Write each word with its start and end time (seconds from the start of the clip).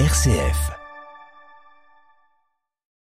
RCF. 0.00 0.72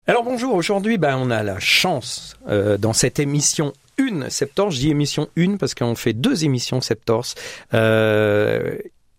Alors 0.06 0.24
bonjour, 0.24 0.54
aujourd'hui 0.54 0.98
ben, 0.98 1.16
on 1.16 1.30
a 1.30 1.42
la 1.42 1.58
chance 1.58 2.36
euh, 2.48 2.76
dans 2.76 2.92
cette 2.92 3.18
émission 3.18 3.72
une 3.96 4.28
Septors, 4.28 4.70
je 4.70 4.80
dis 4.80 4.90
émission 4.90 5.30
une 5.34 5.56
parce 5.56 5.74
qu'on 5.74 5.94
fait 5.94 6.12
deux 6.12 6.44
émissions 6.44 6.82
Septors. 6.82 7.28
Euh, 7.72 8.76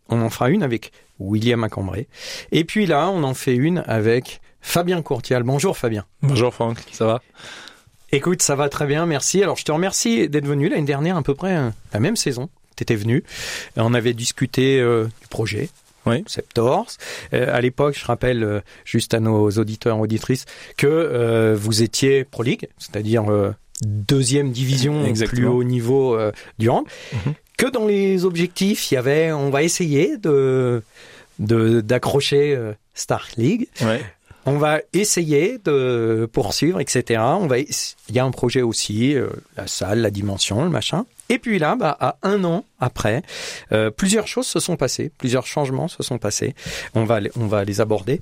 on 0.08 0.22
en 0.22 0.30
fera 0.30 0.52
une 0.52 0.62
avec 0.62 0.92
William 1.18 1.64
Acambré. 1.64 2.07
Et 2.52 2.64
puis 2.64 2.86
là, 2.86 3.09
on 3.09 3.23
en 3.23 3.34
fait 3.34 3.55
une 3.55 3.84
avec 3.88 4.40
Fabien 4.62 5.02
Courtial. 5.02 5.42
Bonjour 5.42 5.76
Fabien. 5.76 6.05
Bonjour 6.21 6.54
Franck, 6.54 6.78
ça 6.92 7.08
va? 7.08 7.24
Écoute, 8.12 8.44
ça 8.44 8.55
va 8.55 8.70
très 8.70 8.86
bien, 8.86 9.08
merci. 9.08 9.42
Alors 9.42 9.58
je 9.58 9.66
te 9.66 9.71
remercie 9.71 10.30
d'être 10.30 10.46
venu 10.46 10.70
l'année 10.70 10.84
dernière 10.84 11.18
à 11.18 11.24
peu 11.24 11.34
près 11.34 11.58
euh, 11.58 11.70
la 11.92 12.00
même 12.00 12.18
saison. 12.18 12.50
Tu 12.76 12.84
étais 12.84 12.96
venu. 12.96 13.24
On 13.78 13.96
avait 13.96 14.14
discuté 14.14 14.80
euh, 14.80 15.05
du 15.21 15.28
projet, 15.28 15.70
Oui. 16.06 16.24
Septors. 16.28 16.88
Euh, 17.34 17.54
à 17.56 17.62
l'époque, 17.62 17.96
je 17.98 18.06
rappelle 18.06 18.44
euh, 18.44 18.60
juste 18.86 19.14
à 19.14 19.20
nos 19.20 19.50
auditeurs 19.52 19.98
et 19.98 20.02
auditrices 20.02 20.46
que 20.78 20.88
euh, 20.88 21.56
vous 21.57 21.82
étiez 21.84 22.24
Pro 22.24 22.44
League, 22.44 22.68
c'est-à-dire 22.78 23.32
euh, 23.32 23.52
deuxième 23.86 24.52
division 24.52 25.02
plus 25.02 25.10
Exactement. 25.10 25.52
haut 25.52 25.64
niveau 25.64 26.16
euh, 26.16 26.32
du 26.60 26.70
hand. 26.70 26.86
Mhm. 27.14 27.34
Que 27.58 27.68
dans 27.70 27.86
les 27.86 28.25
objectifs, 28.25 28.92
il 28.92 28.96
y 28.96 28.97
avait, 28.97 29.32
on 29.32 29.50
va 29.50 29.64
essayer 29.64 30.18
de 30.18 30.82
de- 31.39 31.82
d'accrocher 31.82 32.56
euh, 32.56 32.73
Star 32.94 33.28
League. 33.38 33.67
Ouais. 33.81 34.02
On 34.45 34.58
va 34.58 34.80
essayer 34.92 35.58
de 35.64 36.30
poursuivre, 36.31 36.81
etc. 36.81 37.22
On 37.22 37.47
va, 37.47 37.59
il 37.59 37.66
y 38.09 38.20
a 38.20 38.25
un 38.25 38.31
projet 38.31 38.61
aussi, 38.61 39.16
euh, 39.16 39.30
la 39.56 39.67
salle, 39.67 40.00
la 40.00 40.11
dimension, 40.11 40.64
le 40.64 40.69
machin. 40.69 41.06
Et 41.30 41.39
puis 41.39 41.58
là, 41.58 41.75
bah, 41.75 41.95
à 42.00 42.17
un 42.23 42.44
an 42.44 42.66
après, 42.80 43.23
euh, 43.72 43.89
plusieurs 43.89 44.28
choses 44.28 44.45
se 44.45 44.59
sont 44.59 44.75
passées, 44.75 45.11
plusieurs 45.17 45.47
changements 45.47 45.88
se 45.88 46.03
sont 46.03 46.17
passés. 46.17 46.53
On 46.94 47.06
va, 47.06 47.22
on 47.38 47.47
va 47.47 47.64
les 47.64 47.80
aborder. 47.80 48.22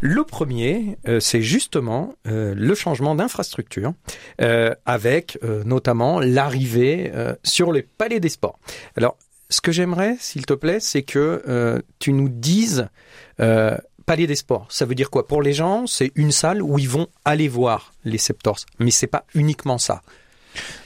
Le 0.00 0.24
premier, 0.24 0.98
euh, 1.06 1.20
c'est 1.20 1.42
justement 1.42 2.14
euh, 2.26 2.54
le 2.56 2.74
changement 2.74 3.14
d'infrastructure, 3.14 3.94
euh, 4.40 4.74
avec 4.84 5.38
euh, 5.44 5.62
notamment 5.64 6.18
l'arrivée 6.20 7.12
euh, 7.14 7.34
sur 7.44 7.70
les 7.72 7.82
palais 7.82 8.18
des 8.18 8.28
sports. 8.28 8.58
Alors, 8.96 9.16
ce 9.48 9.60
que 9.60 9.72
j'aimerais, 9.72 10.16
s'il 10.20 10.46
te 10.46 10.54
plaît, 10.54 10.80
c'est 10.80 11.02
que 11.02 11.82
tu 11.98 12.12
nous 12.12 12.28
dises 12.28 12.88
Palais 14.10 14.26
des 14.26 14.34
Sports, 14.34 14.66
ça 14.70 14.86
veut 14.86 14.96
dire 14.96 15.08
quoi? 15.08 15.24
Pour 15.28 15.40
les 15.40 15.52
gens, 15.52 15.86
c'est 15.86 16.10
une 16.16 16.32
salle 16.32 16.62
où 16.62 16.80
ils 16.80 16.88
vont 16.88 17.06
aller 17.24 17.46
voir 17.46 17.92
les 18.04 18.18
Septors, 18.18 18.58
mais 18.80 18.90
c'est 18.90 19.06
pas 19.06 19.22
uniquement 19.36 19.78
ça. 19.78 20.02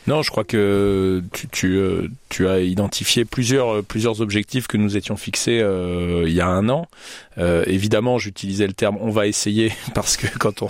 Non, 0.06 0.20
je 0.20 0.30
crois 0.30 0.44
que 0.44 1.22
tu, 1.50 1.78
euh, 1.78 2.08
as 2.41 2.58
identifié 2.58 3.25
plusieurs, 3.25 3.77
euh, 3.77 3.83
plusieurs 3.83 4.20
objectifs 4.20 4.67
que 4.67 4.77
nous 4.77 4.98
étions 4.98 5.17
fixés 5.17 5.61
euh, 5.62 6.25
il 6.27 6.34
y 6.34 6.42
a 6.42 6.48
un 6.48 6.69
an. 6.69 6.86
Évidemment, 7.39 8.19
j'utilisais 8.19 8.67
le 8.67 8.75
terme 8.75 8.98
on 9.00 9.08
va 9.08 9.27
essayer 9.27 9.72
parce 9.95 10.19
que 10.19 10.27
quand 10.39 10.61
on, 10.61 10.69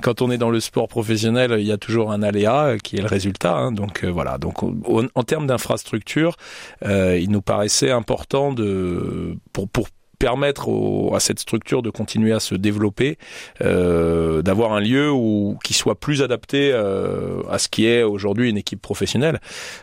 quand 0.00 0.22
on 0.22 0.30
est 0.30 0.38
dans 0.38 0.50
le 0.50 0.60
sport 0.60 0.86
professionnel, 0.86 1.56
il 1.58 1.66
y 1.66 1.72
a 1.72 1.76
toujours 1.76 2.12
un 2.12 2.22
aléa 2.22 2.76
qui 2.80 2.98
est 2.98 3.02
le 3.02 3.08
résultat. 3.08 3.56
hein. 3.56 3.72
donc 3.72 4.04
voilà. 4.04 4.38
Donc 4.38 4.62
en 4.62 5.22
termes 5.24 5.48
d'infrastructure, 5.48 6.36
il 6.84 7.30
nous 7.30 7.42
paraissait 7.42 7.90
important 7.90 8.52
de 8.52 9.36
pour, 9.52 9.68
pour 9.68 9.88
permettre 10.18 10.68
à 11.14 11.20
cette 11.20 11.38
structure 11.38 11.82
de 11.82 11.90
continuer 11.90 12.32
à 12.32 12.40
se 12.40 12.54
développer, 12.54 13.18
euh, 13.60 14.42
d'avoir 14.42 14.72
un 14.72 14.80
lieu 14.80 15.10
où 15.10 15.58
qui 15.64 15.74
soit 15.74 15.98
plus 15.98 16.22
adapté 16.22 16.70
euh, 16.72 17.42
à 17.50 17.58
ce 17.58 17.68
qui 17.68 17.86
est 17.86 18.02
aujourd'hui 18.02 18.50
une 18.50 18.56
équipe 18.56 18.80
professionnelle. 18.80 19.40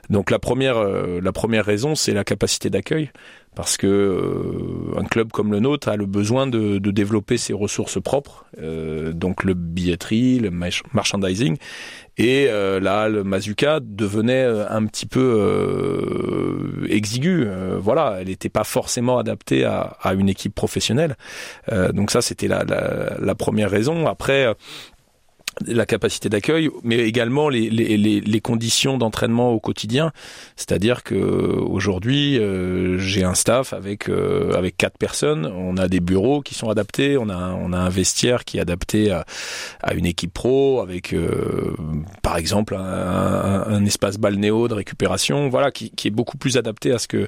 Donc 0.10 0.32
la 0.32 0.40
première 0.40 0.78
euh, 0.78 1.20
la 1.22 1.32
première 1.32 1.66
raison 1.66 1.96
c'est 1.96 2.14
la 2.14 2.24
capacité 2.24 2.70
d'accueil 2.70 3.12
parce 3.56 3.78
que 3.78 3.88
euh, 3.88 5.00
un 5.00 5.06
club 5.06 5.32
comme 5.32 5.52
le 5.52 5.60
nôtre 5.60 5.88
a 5.90 5.96
le 5.96 6.06
besoin 6.06 6.48
de, 6.48 6.78
de 6.78 6.92
développer 6.92 7.38
ses 7.38 7.54
ressources 7.54 8.02
propres, 8.02 8.46
euh, 8.60 9.14
donc 9.14 9.44
le 9.44 9.54
billetterie, 9.54 10.40
le 10.40 10.52
merchandising, 10.94 11.58
et 12.18 12.48
euh, 12.50 12.80
là 12.80 13.10
le 13.10 13.24
Mazuka 13.24 13.80
devenait 13.82 14.44
euh, 14.44 14.66
un 14.70 14.86
petit 14.86 15.06
peu 15.06 15.20
euh, 15.20 16.88
exigu. 16.90 17.46
Euh, 17.46 17.78
voilà, 17.80 18.18
elle 18.20 18.28
n'était 18.28 18.50
pas 18.50 18.64
forcément 18.64 19.18
adaptée 19.18 19.64
à, 19.66 19.98
à 20.02 20.14
une 20.14 20.30
équipe 20.30 20.56
professionnelle. 20.56 21.16
Donc 21.94 22.12
ça 22.12 22.22
c'était 22.22 22.48
la, 22.48 22.64
la, 22.64 23.18
la 23.20 23.36
première 23.36 23.70
raison. 23.70 24.08
Après. 24.08 24.56
Euh, 25.62 25.74
la 25.74 25.86
capacité 25.86 26.30
d'accueil, 26.30 26.70
mais 26.84 26.98
également 27.00 27.50
les, 27.50 27.70
les, 27.70 27.98
les, 27.98 28.42
conditions 28.42 28.98
d'entraînement 28.98 29.52
au 29.52 29.60
quotidien. 29.60 30.12
C'est-à-dire 30.56 31.04
que 31.04 31.16
aujourd'hui, 31.16 32.38
euh, 32.40 32.98
j'ai 33.00 33.24
un 33.24 33.34
staff 33.36 33.74
avec 33.74 34.10
euh, 34.10 34.54
avec 34.54 34.78
quatre 34.78 34.98
personnes. 34.98 35.46
On 35.46 35.78
a 35.78 35.88
des 35.88 36.00
bureaux 36.00 36.42
qui 36.42 36.56
sont 36.56 36.70
adaptés. 36.70 37.18
On 37.18 37.30
a 37.30 37.36
un- 37.36 37.54
on 37.56 37.72
a 37.74 37.78
un 37.78 37.90
vestiaire 37.90 38.44
qui 38.46 38.58
est 38.58 38.62
adapté 38.62 39.12
à, 39.12 39.26
à 39.82 39.94
une 39.94 40.06
équipe 40.06 40.34
pro, 40.34 40.82
avec 40.82 41.14
euh, 41.14 41.74
par 42.22 42.38
exemple 42.38 42.76
un, 42.76 42.80
un, 42.80 43.64
un 43.68 43.86
espace 43.86 44.18
balnéo 44.18 44.68
de 44.68 44.74
récupération. 44.74 45.50
Voilà, 45.50 45.72
qui, 45.72 45.92
qui 45.92 46.08
est 46.08 46.12
beaucoup 46.12 46.38
plus 46.38 46.58
adapté 46.58 46.92
à 46.92 46.98
ce 47.00 47.08
que 47.08 47.28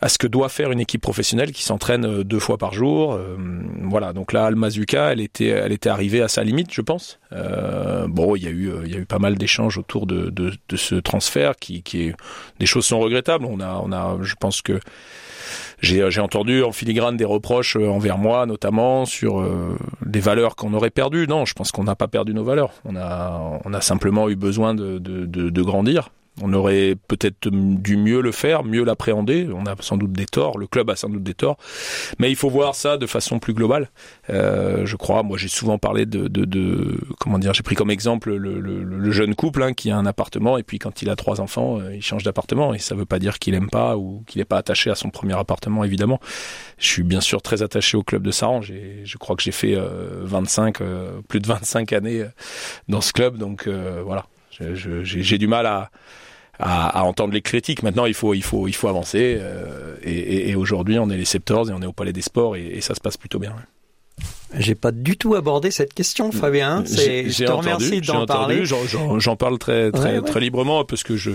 à 0.00 0.08
ce 0.08 0.18
que 0.18 0.26
doit 0.26 0.48
faire 0.48 0.72
une 0.72 0.80
équipe 0.80 1.02
professionnelle 1.02 1.52
qui 1.52 1.62
s'entraîne 1.62 2.04
euh, 2.06 2.24
deux 2.24 2.38
fois 2.38 2.58
par 2.58 2.72
jour. 2.72 3.12
Euh, 3.14 3.36
voilà. 3.82 4.12
Donc 4.12 4.32
là, 4.32 4.46
Almazuka, 4.46 5.12
elle 5.12 5.20
était 5.20 5.48
elle 5.48 5.72
était 5.72 5.88
arrivée 5.90 6.22
à 6.22 6.28
sa 6.28 6.42
limite, 6.44 6.72
je 6.72 6.80
pense. 6.80 7.18
Euh, 7.40 8.06
bon, 8.08 8.36
il 8.36 8.44
y 8.44 8.46
a 8.46 8.50
eu 8.50 8.70
euh, 8.70 8.82
il 8.84 8.92
y 8.92 8.96
a 8.96 8.98
eu 8.98 9.06
pas 9.06 9.18
mal 9.18 9.36
d'échanges 9.36 9.78
autour 9.78 10.06
de, 10.06 10.52
ce 10.74 10.94
transfert 10.96 11.56
qui, 11.56 11.82
est 11.94 12.14
des 12.58 12.66
choses 12.66 12.86
sont 12.86 13.00
regrettables. 13.00 13.44
On 13.44 13.60
a 13.60 14.18
je 14.22 14.34
pense 14.38 14.62
que 14.62 14.80
j'ai 15.80 16.20
entendu 16.20 16.62
en 16.62 16.72
filigrane 16.72 17.16
des 17.16 17.24
reproches 17.24 17.76
euh, 17.76 17.88
envers 17.88 18.18
moi 18.18 18.46
notamment 18.46 19.06
sur 19.06 19.44
des 20.04 20.20
valeurs 20.20 20.56
qu'on 20.56 20.74
aurait 20.74 20.90
perdues. 20.90 21.26
Non, 21.26 21.44
je 21.44 21.54
pense 21.54 21.72
qu'on 21.72 21.84
n'a 21.84 21.96
pas 21.96 22.08
perdu 22.08 22.34
nos 22.34 22.44
valeurs. 22.44 22.72
On 22.84 22.96
a 22.96 23.60
on 23.64 23.72
a 23.72 23.80
simplement 23.80 24.28
eu 24.28 24.36
besoin 24.36 24.74
de 24.74 25.62
grandir. 25.62 26.10
On 26.42 26.52
aurait 26.52 26.96
peut-être 27.08 27.48
dû 27.50 27.96
mieux 27.96 28.20
le 28.20 28.32
faire, 28.32 28.64
mieux 28.64 28.84
l'appréhender. 28.84 29.48
On 29.52 29.66
a 29.66 29.74
sans 29.80 29.96
doute 29.96 30.12
des 30.12 30.26
torts, 30.26 30.58
le 30.58 30.66
club 30.66 30.90
a 30.90 30.96
sans 30.96 31.08
doute 31.08 31.22
des 31.22 31.34
torts, 31.34 31.56
mais 32.18 32.30
il 32.30 32.36
faut 32.36 32.50
voir 32.50 32.74
ça 32.74 32.96
de 32.96 33.06
façon 33.06 33.38
plus 33.38 33.54
globale. 33.54 33.90
Euh, 34.30 34.86
je 34.86 34.96
crois, 34.96 35.22
moi 35.22 35.38
j'ai 35.38 35.48
souvent 35.48 35.78
parlé 35.78 36.06
de, 36.06 36.28
de, 36.28 36.44
de 36.44 36.98
comment 37.18 37.38
dire, 37.38 37.54
j'ai 37.54 37.62
pris 37.62 37.74
comme 37.74 37.90
exemple 37.90 38.34
le, 38.34 38.60
le, 38.60 38.82
le 38.82 39.10
jeune 39.10 39.34
couple 39.34 39.62
hein, 39.62 39.72
qui 39.72 39.90
a 39.90 39.96
un 39.96 40.06
appartement 40.06 40.58
et 40.58 40.62
puis 40.62 40.78
quand 40.78 41.02
il 41.02 41.10
a 41.10 41.16
trois 41.16 41.40
enfants, 41.40 41.78
euh, 41.80 41.94
il 41.94 42.02
change 42.02 42.22
d'appartement 42.22 42.74
et 42.74 42.78
ça 42.78 42.94
veut 42.94 43.06
pas 43.06 43.18
dire 43.18 43.38
qu'il 43.38 43.54
aime 43.54 43.70
pas 43.70 43.96
ou 43.96 44.22
qu'il 44.26 44.40
n'est 44.40 44.44
pas 44.44 44.58
attaché 44.58 44.90
à 44.90 44.94
son 44.94 45.10
premier 45.10 45.38
appartement 45.38 45.84
évidemment. 45.84 46.20
Je 46.78 46.86
suis 46.86 47.02
bien 47.02 47.20
sûr 47.20 47.42
très 47.42 47.62
attaché 47.62 47.96
au 47.96 48.02
club 48.02 48.22
de 48.22 48.30
Saran. 48.30 48.60
Je 48.62 49.18
crois 49.18 49.36
que 49.36 49.42
j'ai 49.42 49.52
fait 49.52 49.74
euh, 49.74 50.22
25, 50.24 50.80
euh, 50.80 51.20
plus 51.28 51.40
de 51.40 51.46
25 51.46 51.92
années 51.92 52.20
euh, 52.22 52.28
dans 52.88 53.00
ce 53.00 53.12
club, 53.12 53.36
donc 53.36 53.66
euh, 53.66 54.02
voilà. 54.04 54.26
J'ai 54.50 55.38
du 55.38 55.46
mal 55.46 55.66
à, 55.66 55.90
à, 56.58 57.00
à 57.00 57.02
entendre 57.04 57.32
les 57.32 57.42
critiques. 57.42 57.82
Maintenant, 57.82 58.06
il 58.06 58.14
faut, 58.14 58.34
il 58.34 58.42
faut, 58.42 58.68
il 58.68 58.74
faut 58.74 58.88
avancer. 58.88 59.36
euh, 59.40 59.96
et 60.02 60.12
et, 60.12 60.50
et 60.50 60.54
aujourd'hui, 60.54 60.98
on 60.98 61.08
est 61.10 61.16
les 61.16 61.24
Septors 61.24 61.70
et 61.70 61.72
on 61.72 61.82
est 61.82 61.86
au 61.86 61.92
Palais 61.92 62.12
des 62.12 62.22
Sports 62.22 62.56
et, 62.56 62.66
et 62.66 62.80
ça 62.80 62.94
se 62.94 63.00
passe 63.00 63.16
plutôt 63.16 63.38
bien. 63.38 63.54
J'ai 64.58 64.74
pas 64.74 64.90
du 64.90 65.16
tout 65.16 65.36
abordé 65.36 65.70
cette 65.70 65.94
question, 65.94 66.32
Fabien. 66.32 66.82
C'est, 66.84 67.22
J'ai 67.24 67.30
je 67.30 67.44
te 67.44 67.52
remercie 67.52 68.00
d'en 68.02 68.26
parler. 68.26 68.64
j'en- 68.66 69.36
parle 69.36 69.58
très 69.58 69.92
très 69.92 70.14
Ouais, 70.14 70.18
ouais. 70.18 70.24
très 70.28 70.40
librement 70.40 70.84
parce 70.84 71.04
que 71.04 71.16
je 71.16 71.30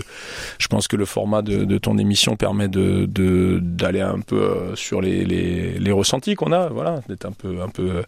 je 0.60 0.68
pense 0.68 0.88
que 0.90 0.98
le 0.98 1.06
format 1.06 1.42
de, 1.42 1.64
de 1.64 1.78
ton 1.78 1.98
émission 1.98 2.36
permet 2.36 2.68
de 2.68 3.06
de 3.06 3.60
d'aller 3.64 4.02
un 4.02 4.20
peu 4.20 4.36
euh, 4.42 4.76
sur 4.76 5.02
les 5.02 5.24
les, 5.24 5.80
les 5.80 5.92
ressentis 5.94 6.36
qu'on 6.36 6.52
a, 6.52 6.68
voilà, 6.68 7.00
d'être 7.08 7.26
un 7.26 7.32
peu 7.32 7.62
un 7.62 7.70
peu 7.70 8.04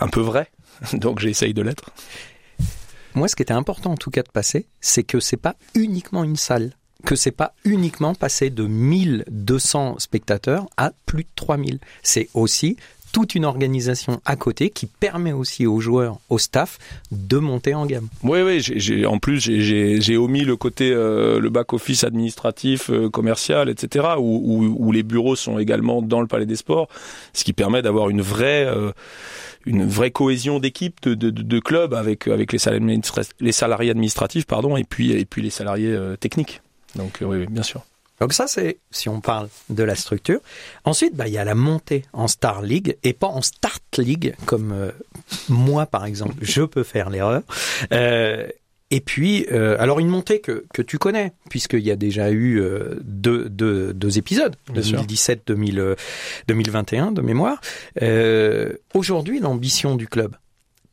un 0.00 0.08
peu 0.08 0.20
vrai. 0.20 0.48
Donc 0.94 1.20
j'essaye 1.20 1.54
de 1.54 1.62
l'être. 1.62 1.84
Moi, 3.14 3.28
ce 3.28 3.36
qui 3.36 3.42
était 3.42 3.52
important 3.52 3.92
en 3.92 3.96
tout 3.96 4.10
cas 4.10 4.22
de 4.22 4.30
passer, 4.30 4.66
c'est 4.80 5.02
que 5.02 5.20
c'est 5.20 5.36
pas 5.36 5.56
uniquement 5.74 6.24
une 6.24 6.36
salle, 6.36 6.72
que 7.04 7.16
c'est 7.16 7.30
pas 7.30 7.54
uniquement 7.64 8.14
passer 8.14 8.50
de 8.50 8.66
1200 8.66 9.98
spectateurs 9.98 10.68
à 10.76 10.92
plus 11.06 11.24
de 11.24 11.28
3000. 11.34 11.80
C'est 12.02 12.28
aussi 12.34 12.76
toute 13.12 13.34
une 13.34 13.44
organisation 13.44 14.20
à 14.24 14.36
côté 14.36 14.70
qui 14.70 14.86
permet 14.86 15.32
aussi 15.32 15.66
aux 15.66 15.80
joueurs, 15.80 16.18
au 16.28 16.38
staff, 16.38 16.78
de 17.10 17.38
monter 17.38 17.74
en 17.74 17.86
gamme. 17.86 18.08
Oui, 18.22 18.40
oui. 18.42 18.60
J'ai, 18.60 18.78
j'ai- 18.78 19.06
en 19.06 19.18
plus, 19.18 19.40
j'ai, 19.40 20.16
omis 20.16 20.42
le 20.44 20.56
côté 20.56 20.90
euh, 20.92 21.40
le 21.40 21.50
back 21.50 21.72
office 21.72 22.04
administratif, 22.04 22.90
euh, 22.90 23.08
commercial, 23.10 23.68
etc. 23.68 24.08
Où, 24.18 24.22
où, 24.44 24.76
où 24.86 24.92
les 24.92 25.02
bureaux 25.02 25.36
sont 25.36 25.58
également 25.58 26.02
dans 26.02 26.20
le 26.20 26.26
Palais 26.26 26.46
des 26.46 26.56
Sports, 26.56 26.88
ce 27.32 27.44
qui 27.44 27.52
permet 27.52 27.82
d'avoir 27.82 28.10
une 28.10 28.20
vraie 28.22 28.66
euh, 28.66 28.92
une 29.66 29.86
vraie 29.86 30.10
cohésion 30.10 30.58
d'équipe, 30.58 31.02
de, 31.02 31.14
de, 31.14 31.30
de, 31.30 31.58
club 31.60 31.92
avec 31.94 32.28
avec 32.28 32.52
les 32.52 32.58
salariés, 32.58 32.86
administra- 32.96 33.28
les 33.40 33.52
salariés 33.52 33.90
administratifs, 33.90 34.46
pardon, 34.46 34.76
et 34.76 34.84
puis 34.84 35.12
et 35.12 35.24
puis 35.24 35.42
les 35.42 35.50
salariés 35.50 35.92
euh, 35.92 36.16
techniques. 36.16 36.62
Donc 36.96 37.20
euh, 37.22 37.26
oui, 37.26 37.38
oui, 37.40 37.46
bien 37.48 37.62
sûr. 37.62 37.82
Donc 38.20 38.32
ça, 38.34 38.46
c'est 38.46 38.78
si 38.90 39.08
on 39.08 39.20
parle 39.20 39.48
de 39.70 39.82
la 39.82 39.94
structure. 39.94 40.40
Ensuite, 40.84 41.14
bah, 41.16 41.26
il 41.26 41.32
y 41.34 41.38
a 41.38 41.44
la 41.44 41.54
montée 41.54 42.04
en 42.12 42.28
Star 42.28 42.60
League 42.62 42.96
et 43.02 43.12
pas 43.14 43.28
en 43.28 43.40
Start 43.42 43.98
League, 43.98 44.34
comme 44.44 44.72
euh, 44.72 44.90
moi, 45.48 45.86
par 45.86 46.04
exemple, 46.04 46.34
je 46.42 46.62
peux 46.62 46.82
faire 46.82 47.08
l'erreur. 47.10 47.42
Euh, 47.92 48.46
Et 48.92 49.00
puis, 49.00 49.46
euh, 49.52 49.76
alors 49.78 50.00
une 50.00 50.08
montée 50.08 50.40
que, 50.40 50.64
que 50.74 50.82
tu 50.82 50.98
connais, 50.98 51.32
puisqu'il 51.48 51.80
y 51.86 51.92
a 51.92 51.96
déjà 51.96 52.30
eu 52.30 52.60
euh, 52.60 52.98
deux, 53.02 53.48
deux, 53.48 53.94
deux 53.94 54.18
épisodes, 54.18 54.56
2017-2021 54.74 55.38
euh, 57.08 57.10
de 57.12 57.22
mémoire. 57.22 57.60
Euh, 58.02 58.72
Aujourd'hui, 58.94 59.38
l'ambition 59.40 59.94
du 59.94 60.08
club, 60.08 60.34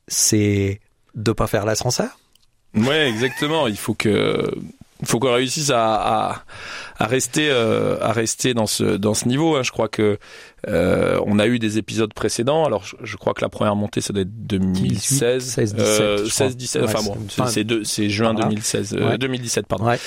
c'est 0.07 0.79
de 1.15 1.31
pas 1.31 1.47
faire 1.47 1.65
l'ascenseur 1.65 2.19
Ouais, 2.75 3.09
exactement. 3.09 3.67
Il 3.67 3.77
faut 3.77 3.95
que 3.95 4.53
il 5.01 5.07
faut 5.07 5.19
qu'on 5.19 5.33
réussisse 5.33 5.69
à, 5.69 5.95
à, 6.29 6.43
à 6.97 7.05
rester 7.05 7.49
euh, 7.49 7.97
à 8.01 8.11
rester 8.11 8.53
dans 8.53 8.65
ce 8.65 8.83
dans 8.83 9.13
ce 9.13 9.27
niveau. 9.27 9.55
Hein. 9.55 9.63
Je 9.63 9.71
crois 9.71 9.87
que 9.87 10.17
euh, 10.67 11.19
on 11.25 11.37
a 11.39 11.47
eu 11.47 11.59
des 11.59 11.77
épisodes 11.77 12.13
précédents. 12.13 12.65
Alors 12.65 12.83
je, 12.83 12.95
je, 13.03 13.17
crois 13.17 13.33
que 13.33 13.41
la 13.41 13.49
première 13.49 13.75
montée 13.75 14.01
ça 14.01 14.13
doit 14.13 14.23
être 14.23 14.47
2016, 14.47 15.43
16, 15.43 15.75
17, 15.75 15.79
euh, 15.79 16.25
16, 16.25 16.57
17. 16.57 16.81
Ouais, 16.81 16.87
enfin 16.87 17.03
bon, 17.03 17.17
c'est 17.83 18.09
juin 18.09 18.33
voilà. 18.33 18.49
2016, 18.49 18.95
euh, 18.95 19.09
ouais. 19.09 19.17
2017 19.17 19.67
pardon. 19.67 19.85
Ouais, 19.85 19.99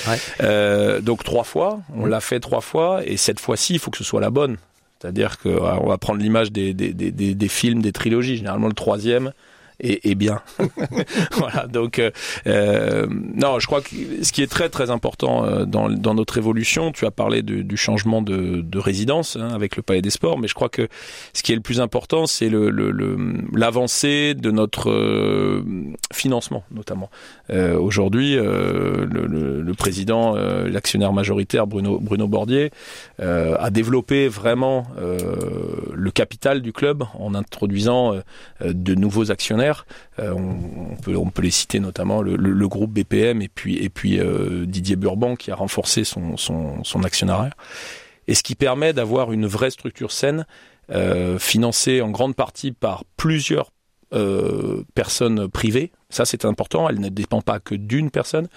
euh, 0.43 1.01
donc 1.01 1.23
trois 1.23 1.45
fois, 1.45 1.81
on 1.95 2.07
l'a 2.07 2.21
fait 2.21 2.41
trois 2.41 2.61
fois 2.61 3.03
et 3.07 3.17
cette 3.17 3.39
fois-ci 3.39 3.75
il 3.75 3.79
faut 3.79 3.91
que 3.91 3.99
ce 3.99 4.05
soit 4.05 4.21
la 4.21 4.31
bonne. 4.31 4.57
C'est-à-dire 5.01 5.39
que 5.39 5.49
on 5.49 5.89
va 5.89 5.97
prendre 5.97 6.21
l'image 6.21 6.53
des, 6.53 6.75
des, 6.75 6.93
des, 6.93 7.11
des, 7.11 7.49
films, 7.49 7.81
des 7.81 7.93
trilogies. 7.93 8.37
Généralement 8.37 8.67
le 8.67 8.75
troisième 8.75 9.33
et, 9.82 10.15
bien. 10.15 10.41
voilà. 11.32 11.67
Donc 11.67 11.99
euh, 11.99 12.11
euh, 12.47 13.06
non, 13.11 13.59
je 13.59 13.67
crois 13.67 13.81
que 13.81 13.88
ce 14.23 14.32
qui 14.32 14.43
est 14.43 14.47
très 14.47 14.69
très 14.69 14.91
important 14.91 15.44
euh, 15.44 15.65
dans, 15.65 16.15
notre 16.15 16.38
évolution, 16.38 16.93
tu 16.93 17.06
as 17.06 17.11
parlé 17.11 17.43
du 17.43 17.77
changement 17.77 18.23
de, 18.23 18.61
de 18.62 18.79
résidence 18.79 19.37
hein, 19.37 19.49
avec 19.55 19.77
le 19.77 19.82
Palais 19.82 20.03
des 20.03 20.11
Sports, 20.11 20.38
mais 20.38 20.49
je 20.49 20.55
crois 20.55 20.69
que 20.69 20.88
ce 21.32 21.43
qui 21.43 21.53
est 21.53 21.55
le 21.55 21.61
plus 21.61 21.81
important, 21.81 22.27
c'est 22.27 22.49
le, 22.49 22.71
l'avancée 23.55 24.35
de 24.35 24.50
notre 24.50 25.62
financement, 26.12 26.65
notamment. 26.71 27.11
Aujourd'hui, 27.50 28.35
le, 28.35 29.06
le, 29.11 29.62
le, 29.62 29.75
président, 29.75 30.35
l'actionnaire 30.35 31.12
majoritaire 31.12 31.67
Bruno 31.67 31.99
Bruno 32.00 32.27
Bordier, 32.27 32.71
a 33.19 33.71
développé 33.71 34.29
vraiment 34.29 34.87
le 34.99 36.11
capital 36.11 36.61
du 36.61 36.73
club 36.73 37.05
en 37.19 37.35
introduisant 37.35 38.15
de 38.61 38.94
nouveaux 38.94 39.31
actionnaires 39.31 39.69
euh, 40.19 40.32
on, 40.32 40.96
peut, 41.31 41.43
les 41.43 41.50
citer 41.50 41.81
notamment 41.81 42.22
le, 42.22 42.69
groupe 42.69 42.93
BPM 42.93 43.43
et 43.43 43.49
puis, 43.49 44.19
euh, 44.19 44.67
Didier 44.67 44.96
Burban 44.96 45.37
qui 45.37 45.50
a 45.50 45.55
renforcé 45.55 46.05
son, 46.05 46.37
son, 46.37 47.02
actionnariat. 47.05 47.55
Et 48.28 48.34
ce 48.34 48.43
qui 48.43 48.55
permet 48.55 48.93
d'avoir 48.93 49.32
une 49.32 49.46
vraie 49.46 49.70
structure 49.70 50.12
saine, 50.12 50.46
euh, 50.90 51.38
financée 51.38 52.00
en 52.00 52.11
grande 52.11 52.34
partie 52.34 52.72
par 52.72 53.05
plusieurs 53.17 53.72
personnes 54.96 55.46
privées. 55.49 55.93
Ça, 56.08 56.25
c'est 56.25 56.44
important. 56.44 56.88
Elle 56.88 56.99
ne 56.99 57.11
dépend 57.11 57.43
pas 57.43 57.61
que 57.61 57.76
d'une 57.76 58.11
personne. 58.11 58.49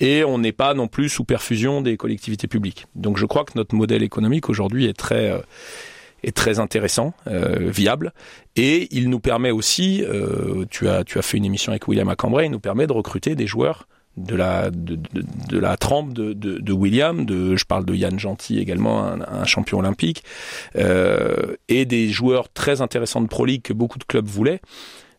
Et 0.00 0.22
on 0.22 0.36
n'est 0.36 0.52
pas 0.52 0.74
non 0.74 0.86
plus 0.86 1.08
sous 1.08 1.24
perfusion 1.24 1.80
des 1.80 1.96
collectivités 1.96 2.46
publiques. 2.46 2.84
Donc, 2.94 3.16
je 3.16 3.24
crois 3.24 3.46
que 3.46 3.52
notre 3.56 3.74
modèle 3.74 4.02
économique 4.02 4.50
aujourd'hui 4.50 4.84
est 4.84 4.92
très 4.92 5.32
est 6.22 6.36
très 6.36 6.58
intéressant, 6.58 7.14
euh, 7.26 7.70
viable, 7.70 8.12
et 8.56 8.88
il 8.90 9.10
nous 9.10 9.20
permet 9.20 9.50
aussi, 9.50 10.04
euh, 10.04 10.64
tu 10.70 10.88
as 10.88 11.04
tu 11.04 11.18
as 11.18 11.22
fait 11.22 11.36
une 11.36 11.44
émission 11.44 11.70
avec 11.70 11.86
William 11.88 12.08
Acambray, 12.08 12.46
il 12.46 12.50
nous 12.50 12.60
permet 12.60 12.86
de 12.86 12.92
recruter 12.92 13.34
des 13.34 13.46
joueurs 13.46 13.86
de 14.16 14.34
la 14.34 14.70
de, 14.70 14.98
de, 15.48 15.58
la 15.58 15.76
trempe 15.76 16.12
de, 16.12 16.32
de, 16.32 16.72
William, 16.72 17.24
de 17.24 17.54
je 17.54 17.64
parle 17.64 17.84
de 17.84 17.94
Yann 17.94 18.18
Gentil 18.18 18.58
également, 18.58 19.04
un, 19.04 19.44
champion 19.44 19.78
olympique, 19.78 20.24
euh, 20.76 21.54
et 21.68 21.84
des 21.84 22.08
joueurs 22.08 22.48
très 22.52 22.80
intéressants 22.80 23.20
de 23.20 23.28
Pro 23.28 23.44
League 23.44 23.62
que 23.62 23.72
beaucoup 23.72 23.98
de 23.98 24.04
clubs 24.04 24.26
voulaient. 24.26 24.60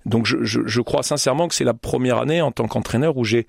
Donc 0.06 0.26
je, 0.26 0.38
je 0.44 0.82
crois 0.82 1.04
sincèrement 1.04 1.48
que 1.48 1.56
c'est 1.56 1.64
la 1.64 1.74
première 1.74 2.18
année 2.18 2.42
en 2.42 2.52
tant 2.52 2.68
qu'entraîneur 2.68 3.18
où 3.18 3.24
j'ai 3.24 3.48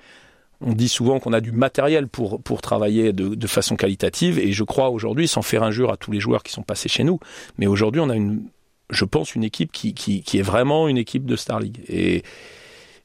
on 0.61 0.73
dit 0.73 0.89
souvent 0.89 1.21
qu'on 1.21 1.33
a 1.33 1.41
du 1.41 1.53
matériel 1.53 2.09
pour, 2.09 2.43
pour 2.43 2.61
travailler 2.61 3.13
de, 3.13 3.35
de 3.35 3.47
façon 3.47 3.77
qualitative, 3.77 4.39
et 4.39 4.53
je 4.53 4.65
crois 4.65 4.91
aujourd'hui, 4.91 5.29
sans 5.29 5.43
faire 5.43 5.63
injure 5.63 5.91
à 5.93 5.97
tous 5.97 6.13
les 6.13 6.21
joueurs 6.21 6.43
qui 6.43 6.53
sont 6.53 6.63
passés 6.63 6.89
chez 6.89 7.05
nous, 7.05 7.19
mais 7.59 7.67
aujourd'hui 7.67 8.01
on 8.01 8.11
a 8.11 8.17
une, 8.17 8.43
je 8.91 9.05
pense, 9.05 9.35
une 9.35 9.45
équipe 9.45 9.73
qui, 9.73 9.95
qui, 9.95 10.23
qui 10.23 10.39
est 10.39 10.43
vraiment 10.43 10.89
une 10.89 10.99
équipe 10.99 11.25
de 11.25 11.37
Star 11.37 11.61
League. 11.61 11.81
Et, 11.89 12.23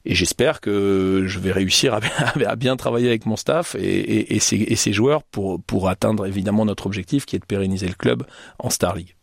et 0.04 0.14
j'espère 0.14 0.60
que 0.60 1.24
je 1.26 1.38
vais 1.40 1.50
réussir 1.50 1.92
à, 1.94 2.54
bien 2.56 2.76
travailler 2.76 3.08
avec 3.08 3.26
mon 3.26 3.36
staff 3.36 3.74
et, 3.74 4.36
et, 4.36 4.38
ces 4.38 4.92
joueurs 4.92 5.22
pour, 5.24 5.60
pour 5.60 5.88
atteindre 5.88 6.26
évidemment 6.26 6.64
notre 6.64 6.86
objectif 6.86 7.26
qui 7.26 7.36
est 7.36 7.40
de 7.40 7.44
pérenniser 7.44 7.88
le 7.88 7.94
club 7.94 8.24
en 8.58 8.70
Star 8.70 8.94
League. 8.94 9.16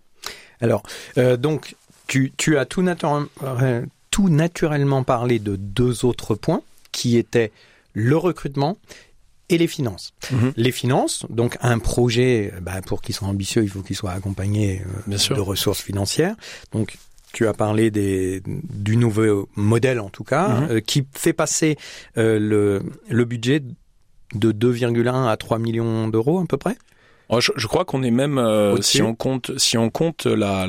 Alors, 0.59 0.83
euh, 1.17 1.37
donc, 1.37 1.75
tu, 2.07 2.33
tu 2.37 2.57
as 2.57 2.65
natu 2.77 3.05
tout 4.11 4.29
naturellement 4.29 5.03
parlé 5.03 5.39
de 5.39 5.55
deux 5.55 6.05
autres 6.05 6.35
points 6.35 6.61
qui 6.91 7.17
étaient 7.17 7.51
le 7.93 8.17
recrutement 8.17 8.77
et 9.49 9.57
les 9.57 9.67
finances. 9.67 10.13
Mmh. 10.31 10.49
Les 10.55 10.71
finances, 10.71 11.25
donc 11.29 11.57
un 11.61 11.79
projet, 11.79 12.53
bah, 12.61 12.81
pour 12.85 13.01
qu'il 13.01 13.13
soit 13.13 13.27
ambitieux, 13.27 13.63
il 13.63 13.69
faut 13.69 13.81
qu'il 13.81 13.95
soit 13.95 14.11
accompagné 14.11 14.81
euh, 15.07 15.35
de 15.35 15.39
ressources 15.39 15.81
financières. 15.81 16.35
Donc 16.71 16.97
tu 17.33 17.47
as 17.47 17.53
parlé 17.53 17.91
des, 17.91 18.41
du 18.45 18.95
nouveau 18.95 19.49
modèle 19.55 19.99
en 19.99 20.09
tout 20.09 20.23
cas, 20.23 20.47
mmh. 20.47 20.67
euh, 20.71 20.79
qui 20.79 21.05
fait 21.13 21.33
passer 21.33 21.77
euh, 22.17 22.39
le, 22.39 22.83
le 23.09 23.25
budget 23.25 23.61
de 24.33 24.51
2,1 24.51 25.27
à 25.27 25.37
3 25.37 25.59
millions 25.59 26.07
d'euros 26.07 26.39
à 26.39 26.45
peu 26.45 26.57
près 26.57 26.77
je, 27.39 27.51
je, 27.55 27.67
crois 27.67 27.85
qu'on 27.85 28.03
est 28.03 28.11
même 28.11 28.37
euh, 28.37 28.81
si 28.81 29.01
on 29.01 29.15
compte 29.15 29.57
si 29.57 29.77
on 29.77 29.89
compte 29.89 30.25
la 30.25 30.67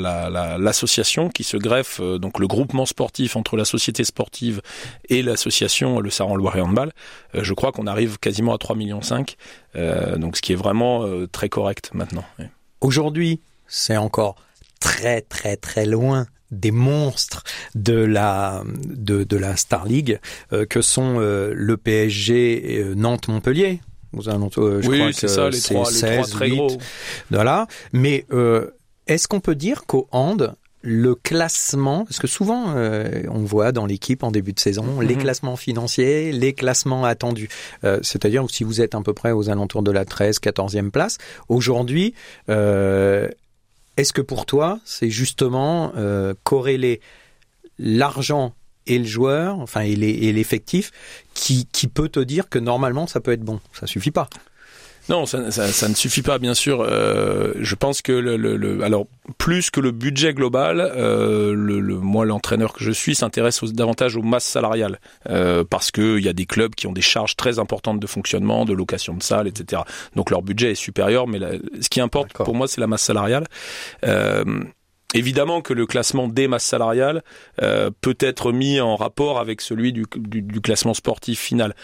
l'association 0.58 1.22
la, 1.22 1.26
la, 1.28 1.32
qui 1.32 1.44
se 1.44 1.56
greffe 1.56 2.00
euh, 2.00 2.18
donc 2.18 2.38
le 2.38 2.46
groupement 2.46 2.86
sportif 2.86 3.36
entre 3.36 3.56
la 3.56 3.64
société 3.64 4.04
sportive 4.04 4.60
et 5.08 5.22
l'association 5.22 6.00
le 6.00 6.10
Saran 6.10 6.36
Loire 6.36 6.56
et 6.56 6.60
Handball 6.60 6.92
euh, 7.34 7.40
je 7.42 7.54
crois 7.54 7.72
qu'on 7.72 7.86
arrive 7.86 8.18
quasiment 8.18 8.54
à 8.54 8.58
3 8.58 8.76
millions 8.76 9.02
5 9.02 9.36
donc 10.16 10.36
ce 10.36 10.42
qui 10.42 10.52
est 10.52 10.56
vraiment 10.56 11.04
très 11.32 11.48
correct 11.48 11.90
maintenant. 11.94 12.24
Oui. 12.38 12.44
Aujourd'hui, 12.80 13.40
c'est 13.66 13.96
encore 13.96 14.36
très 14.78 15.20
très 15.20 15.56
très 15.56 15.84
loin 15.84 16.26
des 16.52 16.70
monstres 16.70 17.42
de 17.74 17.96
la 17.96 18.62
de, 18.84 19.24
de 19.24 19.36
la 19.36 19.56
Star 19.56 19.84
League 19.84 20.20
que 20.70 20.80
sont 20.80 21.18
le 21.18 21.76
PSG 21.76 22.92
Nantes 22.94 23.26
Montpellier 23.26 23.80
aux 24.16 24.28
alentours. 24.28 24.82
Je 24.82 24.88
oui, 24.88 24.98
crois 24.98 25.12
c'est 25.12 25.28
ça, 25.28 25.50
les 25.50 25.60
trois, 25.60 25.84
16, 25.84 26.02
les 26.02 26.16
trois 26.16 26.26
très 26.28 26.48
8, 26.50 26.56
gros. 26.56 26.78
Voilà. 27.30 27.66
Mais 27.92 28.24
euh, 28.32 28.70
est-ce 29.06 29.28
qu'on 29.28 29.40
peut 29.40 29.54
dire 29.54 29.84
qu'au 29.86 30.08
hand, 30.12 30.54
le 30.86 31.14
classement, 31.14 32.04
parce 32.04 32.18
que 32.18 32.26
souvent 32.26 32.74
euh, 32.76 33.22
on 33.30 33.38
voit 33.42 33.72
dans 33.72 33.86
l'équipe 33.86 34.22
en 34.22 34.30
début 34.30 34.52
de 34.52 34.60
saison 34.60 34.84
mm 34.84 35.00
-hmm. 35.00 35.06
les 35.06 35.16
classements 35.16 35.56
financiers, 35.56 36.30
les 36.30 36.52
classements 36.52 37.04
attendus. 37.06 37.48
Euh, 37.84 38.00
C'est-à-dire 38.02 38.44
si 38.50 38.64
vous 38.64 38.82
êtes 38.82 38.94
à 38.94 39.00
peu 39.00 39.14
près 39.14 39.32
aux 39.32 39.48
alentours 39.48 39.82
de 39.82 39.90
la 39.90 40.04
13, 40.04 40.40
14e 40.40 40.90
place, 40.90 41.16
aujourd'hui, 41.48 42.12
euh, 42.50 43.28
est-ce 43.96 44.12
que 44.12 44.20
pour 44.22 44.44
toi 44.44 44.78
c'est 44.84 45.08
justement 45.10 45.92
euh, 45.96 46.34
corréler 46.42 47.00
l'argent 47.78 48.52
et 48.86 48.98
le 48.98 49.04
joueur, 49.04 49.58
enfin 49.60 49.80
et 49.82 49.94
l'effectif, 49.96 50.90
qui, 51.34 51.66
qui 51.72 51.88
peut 51.88 52.08
te 52.08 52.20
dire 52.20 52.48
que 52.48 52.58
normalement 52.58 53.06
ça 53.06 53.20
peut 53.20 53.32
être 53.32 53.44
bon. 53.44 53.60
Ça 53.72 53.86
suffit 53.86 54.10
pas. 54.10 54.28
Non, 55.10 55.26
ça, 55.26 55.50
ça, 55.50 55.68
ça, 55.68 55.88
ne 55.88 55.94
suffit 55.94 56.22
pas, 56.22 56.38
bien 56.38 56.54
sûr. 56.54 56.80
Euh, 56.80 57.52
je 57.60 57.74
pense 57.74 58.00
que 58.00 58.12
le, 58.12 58.38
le, 58.38 58.56
le, 58.56 58.82
alors 58.82 59.06
plus 59.36 59.70
que 59.70 59.80
le 59.80 59.90
budget 59.90 60.32
global, 60.32 60.80
euh, 60.80 61.52
le, 61.54 61.80
le, 61.80 61.96
moi 61.96 62.24
l'entraîneur 62.24 62.72
que 62.72 62.82
je 62.82 62.90
suis 62.90 63.14
s'intéresse 63.14 63.62
davantage 63.64 64.16
aux 64.16 64.22
masses 64.22 64.46
salariales 64.46 64.98
euh, 65.28 65.62
parce 65.62 65.90
que 65.90 66.18
il 66.18 66.24
y 66.24 66.28
a 66.28 66.32
des 66.32 66.46
clubs 66.46 66.74
qui 66.74 66.86
ont 66.86 66.92
des 66.92 67.02
charges 67.02 67.36
très 67.36 67.58
importantes 67.58 68.00
de 68.00 68.06
fonctionnement, 68.06 68.64
de 68.64 68.72
location 68.72 69.12
de 69.14 69.22
salles, 69.22 69.46
etc. 69.46 69.82
Donc 70.16 70.30
leur 70.30 70.40
budget 70.40 70.72
est 70.72 70.74
supérieur, 70.74 71.26
mais 71.26 71.38
la, 71.38 71.50
ce 71.80 71.88
qui 71.90 72.00
importe 72.00 72.32
pour 72.32 72.54
moi 72.54 72.66
c'est 72.66 72.80
la 72.80 72.86
masse 72.86 73.02
salariale. 73.02 73.46
Euh, 74.06 74.64
Évidemment 75.14 75.62
que 75.62 75.72
le 75.72 75.86
classement 75.86 76.28
des 76.28 76.48
masses 76.48 76.64
salariales 76.64 77.22
euh, 77.62 77.90
peut 78.00 78.16
être 78.20 78.52
mis 78.52 78.80
en 78.80 78.96
rapport 78.96 79.38
avec 79.38 79.60
celui 79.60 79.92
du, 79.92 80.04
du, 80.16 80.42
du 80.42 80.60
classement 80.60 80.94
sportif 80.94 81.40
final. 81.40 81.74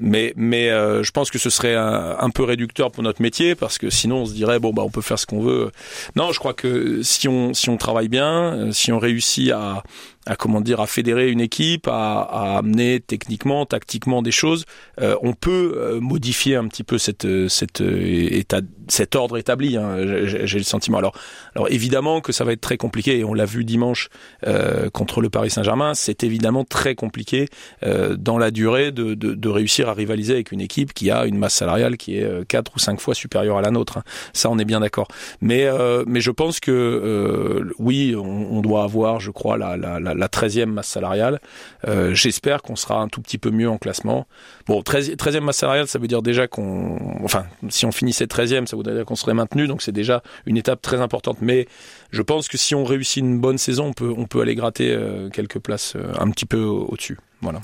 Mais, 0.00 0.32
mais 0.36 0.70
euh, 0.70 1.02
je 1.02 1.10
pense 1.10 1.30
que 1.30 1.38
ce 1.38 1.50
serait 1.50 1.74
un, 1.74 2.16
un, 2.20 2.30
peu 2.30 2.44
réducteur 2.44 2.92
pour 2.92 3.02
notre 3.02 3.20
métier 3.20 3.56
parce 3.56 3.78
que 3.78 3.90
sinon 3.90 4.18
on 4.18 4.26
se 4.26 4.32
dirait 4.32 4.60
bon 4.60 4.72
bah 4.72 4.82
on 4.84 4.90
peut 4.90 5.02
faire 5.02 5.18
ce 5.18 5.26
qu'on 5.26 5.40
veut. 5.40 5.72
Non, 6.14 6.30
je 6.30 6.38
crois 6.38 6.54
que 6.54 7.02
si 7.02 7.26
on 7.26 7.52
si 7.52 7.68
on 7.68 7.76
travaille 7.76 8.08
bien, 8.08 8.54
euh, 8.54 8.72
si 8.72 8.92
on 8.92 9.00
réussit 9.00 9.50
à 9.50 9.82
à 10.28 10.36
comment 10.36 10.60
dire 10.60 10.80
à 10.80 10.86
fédérer 10.86 11.30
une 11.30 11.40
équipe, 11.40 11.88
à, 11.88 12.20
à 12.20 12.58
amener 12.58 13.00
techniquement, 13.00 13.64
tactiquement 13.64 14.20
des 14.22 14.30
choses, 14.30 14.66
euh, 15.00 15.16
on 15.22 15.32
peut 15.32 15.74
euh, 15.76 16.00
modifier 16.00 16.54
un 16.56 16.68
petit 16.68 16.84
peu 16.84 16.98
cette 16.98 17.26
cette 17.48 17.80
état 17.80 18.60
cet 18.88 19.16
ordre 19.16 19.38
établi. 19.38 19.76
Hein, 19.76 20.24
J'ai 20.26 20.58
le 20.58 20.64
sentiment. 20.64 20.98
Alors 20.98 21.14
alors 21.54 21.70
évidemment 21.70 22.20
que 22.20 22.32
ça 22.32 22.44
va 22.44 22.52
être 22.52 22.60
très 22.60 22.76
compliqué 22.76 23.18
et 23.18 23.24
on 23.24 23.34
l'a 23.34 23.46
vu 23.46 23.64
dimanche 23.64 24.10
euh, 24.46 24.90
contre 24.90 25.20
le 25.20 25.30
Paris 25.30 25.50
Saint-Germain. 25.50 25.94
C'est 25.94 26.22
évidemment 26.24 26.64
très 26.64 26.94
compliqué 26.94 27.48
euh, 27.82 28.16
dans 28.16 28.38
la 28.38 28.50
durée 28.50 28.92
de, 28.92 29.14
de, 29.14 29.34
de, 29.34 29.48
réussir 29.48 29.88
à 29.88 29.94
rivaliser 29.94 30.34
avec 30.34 30.52
une 30.52 30.60
équipe 30.60 30.92
qui 30.92 31.10
a 31.10 31.24
une 31.24 31.38
masse 31.38 31.54
salariale 31.54 31.96
qui 31.96 32.18
est 32.18 32.46
quatre 32.46 32.72
ou 32.76 32.78
cinq 32.78 33.00
fois 33.00 33.14
supérieure 33.14 33.56
à 33.56 33.62
la 33.62 33.70
nôtre. 33.70 33.98
Hein. 33.98 34.02
Ça, 34.34 34.50
on 34.50 34.58
est 34.58 34.66
bien 34.66 34.80
d'accord. 34.80 35.08
Mais 35.40 35.66
mais 36.06 36.20
je 36.20 36.30
pense 36.30 36.60
que 36.60 37.72
oui, 37.78 38.14
on, 38.16 38.56
on, 38.58 38.60
doit 38.60 38.82
avoir, 38.82 39.20
je 39.20 39.30
crois, 39.30 39.56
la, 39.56 39.76
la, 39.76 39.98
la 39.98 40.17
la 40.18 40.28
13e 40.28 40.66
masse 40.66 40.88
salariale. 40.88 41.40
Euh, 41.86 42.14
j'espère 42.14 42.62
qu'on 42.62 42.76
sera 42.76 43.00
un 43.00 43.08
tout 43.08 43.22
petit 43.22 43.38
peu 43.38 43.50
mieux 43.50 43.70
en 43.70 43.78
classement. 43.78 44.26
Bon, 44.66 44.82
13, 44.82 45.10
e 45.10 45.40
masse 45.40 45.58
salariale, 45.58 45.88
ça 45.88 45.98
veut 45.98 46.08
dire 46.08 46.22
déjà 46.22 46.48
qu'on, 46.48 46.98
enfin, 47.24 47.46
si 47.70 47.86
on 47.86 47.92
finissait 47.92 48.26
13e, 48.26 48.66
ça 48.66 48.76
voudrait 48.76 48.94
dire 48.94 49.04
qu'on 49.04 49.16
serait 49.16 49.34
maintenu, 49.34 49.66
donc 49.66 49.80
c'est 49.80 49.92
déjà 49.92 50.22
une 50.44 50.56
étape 50.56 50.82
très 50.82 51.00
importante. 51.00 51.38
Mais 51.40 51.68
je 52.10 52.22
pense 52.22 52.48
que 52.48 52.58
si 52.58 52.74
on 52.74 52.84
réussit 52.84 53.22
une 53.22 53.38
bonne 53.38 53.58
saison, 53.58 53.86
on 53.86 53.92
peut, 53.92 54.12
on 54.14 54.26
peut 54.26 54.40
aller 54.40 54.54
gratter 54.54 54.92
euh, 54.92 55.30
quelques 55.30 55.60
places 55.60 55.96
un 56.18 56.30
petit 56.30 56.46
peu 56.46 56.62
au-dessus. 56.62 57.18
Voilà. 57.40 57.60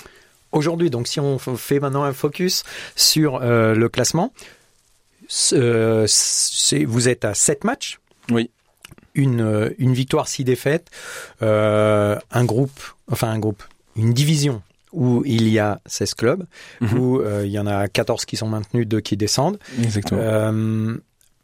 Aujourd'hui, 0.53 0.89
donc 0.89 1.09
si 1.09 1.19
on 1.19 1.39
fait 1.39 1.81
maintenant 1.81 2.05
un 2.05 2.13
focus 2.13 2.63
sur 2.95 3.41
le 3.41 3.89
classement, 3.89 4.33
vous 5.51 7.09
êtes 7.09 7.25
à 7.25 7.35
7 7.35 7.65
matchs. 7.65 7.99
Oui 8.31 8.51
une, 9.15 9.75
une 9.79 9.95
victoire, 9.95 10.29
six 10.29 10.45
défaites, 10.45 10.91
euh, 11.43 12.19
un 12.31 12.45
groupe, 12.45 12.81
enfin 13.11 13.31
un 13.31 13.39
groupe, 13.39 13.63
une 13.97 14.13
division 14.13 14.63
où 14.93 15.23
il 15.25 15.49
y 15.49 15.59
a 15.59 15.81
16 15.87 16.15
clubs, 16.15 16.47
mhm. 16.81 16.99
où 16.99 17.21
euh, 17.21 17.43
il 17.45 17.51
y 17.51 17.59
en 17.59 17.67
a 17.67 17.89
14 17.89 18.25
qui 18.25 18.37
sont 18.37 18.49
maintenus, 18.49 18.87
2 18.87 19.01
qui 19.01 19.17
descendent. 19.17 19.59
Exactement. 19.83 20.21
Euh, 20.23 20.97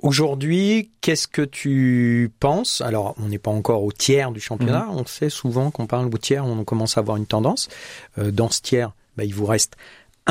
Aujourd'hui, 0.02 0.90
qu'est-ce 1.02 1.28
que 1.28 1.42
tu 1.42 2.32
penses? 2.40 2.80
Alors, 2.80 3.14
on 3.18 3.28
n'est 3.28 3.38
pas 3.38 3.50
encore 3.50 3.84
au 3.84 3.92
tiers 3.92 4.32
du 4.32 4.40
championnat. 4.40 4.86
Mhm. 4.86 4.96
On 4.96 5.04
sait 5.04 5.28
souvent 5.28 5.70
qu'on 5.70 5.86
parle 5.86 6.06
au 6.06 6.16
tiers, 6.16 6.46
on 6.46 6.64
commence 6.64 6.96
à 6.96 7.00
avoir 7.00 7.18
une 7.18 7.26
tendance. 7.26 7.68
Dans 8.16 8.48
ce 8.48 8.62
tiers, 8.62 8.92
bah, 9.18 9.24
il 9.24 9.34
vous 9.34 9.44
reste 9.44 9.76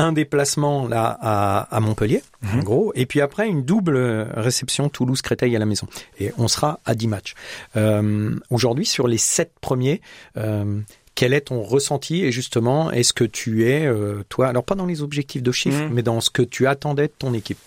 un 0.00 0.12
déplacement 0.12 0.88
là 0.88 1.18
à, 1.20 1.80
Montpellier, 1.80 2.22
en 2.44 2.56
mhm. 2.56 2.64
gros, 2.64 2.92
et 2.94 3.06
puis 3.06 3.20
après 3.20 3.48
une 3.48 3.62
double 3.62 3.98
réception 4.34 4.88
Toulouse-Créteil 4.88 5.54
à 5.54 5.58
la 5.58 5.66
maison. 5.66 5.86
Et 6.18 6.32
on 6.38 6.48
sera 6.48 6.80
à 6.84 6.94
10 6.94 7.08
matchs. 7.08 7.34
Euh, 7.76 8.34
aujourd'hui, 8.50 8.86
sur 8.86 9.06
les 9.06 9.18
sept 9.18 9.52
premiers, 9.60 10.00
euh, 10.36 10.80
quel 11.14 11.34
est 11.34 11.42
ton 11.42 11.62
ressenti 11.62 12.24
et 12.24 12.32
justement, 12.32 12.90
est-ce 12.90 13.12
que 13.12 13.24
tu 13.24 13.68
es, 13.68 13.86
euh, 13.86 14.24
toi, 14.28 14.48
alors 14.48 14.64
pas 14.64 14.74
dans 14.74 14.86
les 14.86 15.02
objectifs 15.02 15.42
de 15.42 15.52
chiffres, 15.52 15.84
mhm. 15.84 15.92
mais 15.92 16.02
dans 16.02 16.20
ce 16.20 16.30
que 16.30 16.42
tu 16.42 16.66
attendais 16.66 17.08
de 17.08 17.12
ton 17.18 17.34
équipe? 17.34 17.58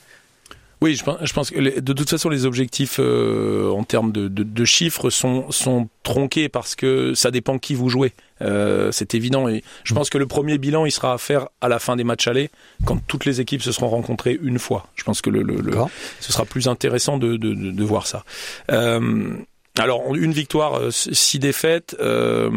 Oui, 0.83 0.95
je 0.97 1.03
pense, 1.05 1.17
je 1.21 1.31
pense 1.31 1.49
que 1.49 1.79
de 1.79 1.93
toute 1.93 2.09
façon, 2.09 2.27
les 2.27 2.45
objectifs 2.45 2.97
euh, 2.99 3.71
en 3.71 3.85
termes 3.85 4.11
de, 4.11 4.27
de, 4.27 4.43
de, 4.43 4.65
chiffres 4.65 5.09
sont, 5.09 5.49
sont 5.49 5.87
tronqués 6.03 6.49
parce 6.49 6.75
que 6.75 7.13
ça 7.13 7.31
dépend 7.31 7.57
qui 7.57 7.73
vous 7.73 7.87
jouez. 7.87 8.11
Euh, 8.41 8.91
c'est 8.91 9.15
évident. 9.15 9.47
Et 9.47 9.63
je 9.85 9.93
pense 9.93 10.09
que 10.09 10.17
le 10.17 10.27
premier 10.27 10.57
bilan, 10.57 10.85
il 10.85 10.91
sera 10.91 11.13
à 11.13 11.17
faire 11.17 11.47
à 11.61 11.69
la 11.69 11.79
fin 11.79 11.95
des 11.95 12.03
matchs 12.03 12.27
allés, 12.27 12.49
quand 12.85 12.97
toutes 13.07 13.23
les 13.23 13.39
équipes 13.39 13.61
se 13.61 13.71
seront 13.71 13.87
rencontrées 13.87 14.37
une 14.43 14.59
fois. 14.59 14.89
Je 14.95 15.05
pense 15.05 15.21
que 15.21 15.29
le, 15.29 15.41
le, 15.41 15.61
le 15.61 15.73
ce 16.19 16.33
sera 16.33 16.43
plus 16.43 16.67
intéressant 16.67 17.17
de, 17.17 17.37
de, 17.37 17.53
de 17.53 17.83
voir 17.85 18.05
ça. 18.05 18.25
Euh, 18.69 19.37
alors, 19.79 20.13
une 20.13 20.33
victoire, 20.33 20.75
euh, 20.79 20.91
six 20.91 21.39
défaites. 21.39 21.95
Euh, 22.01 22.51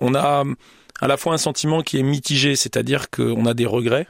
on 0.00 0.14
a 0.14 0.44
à 1.02 1.06
la 1.08 1.16
fois 1.18 1.34
un 1.34 1.38
sentiment 1.38 1.82
qui 1.82 1.98
est 1.98 2.02
mitigé, 2.02 2.56
c'est-à-dire 2.56 3.10
qu'on 3.10 3.44
a 3.44 3.52
des 3.52 3.66
regrets. 3.66 4.06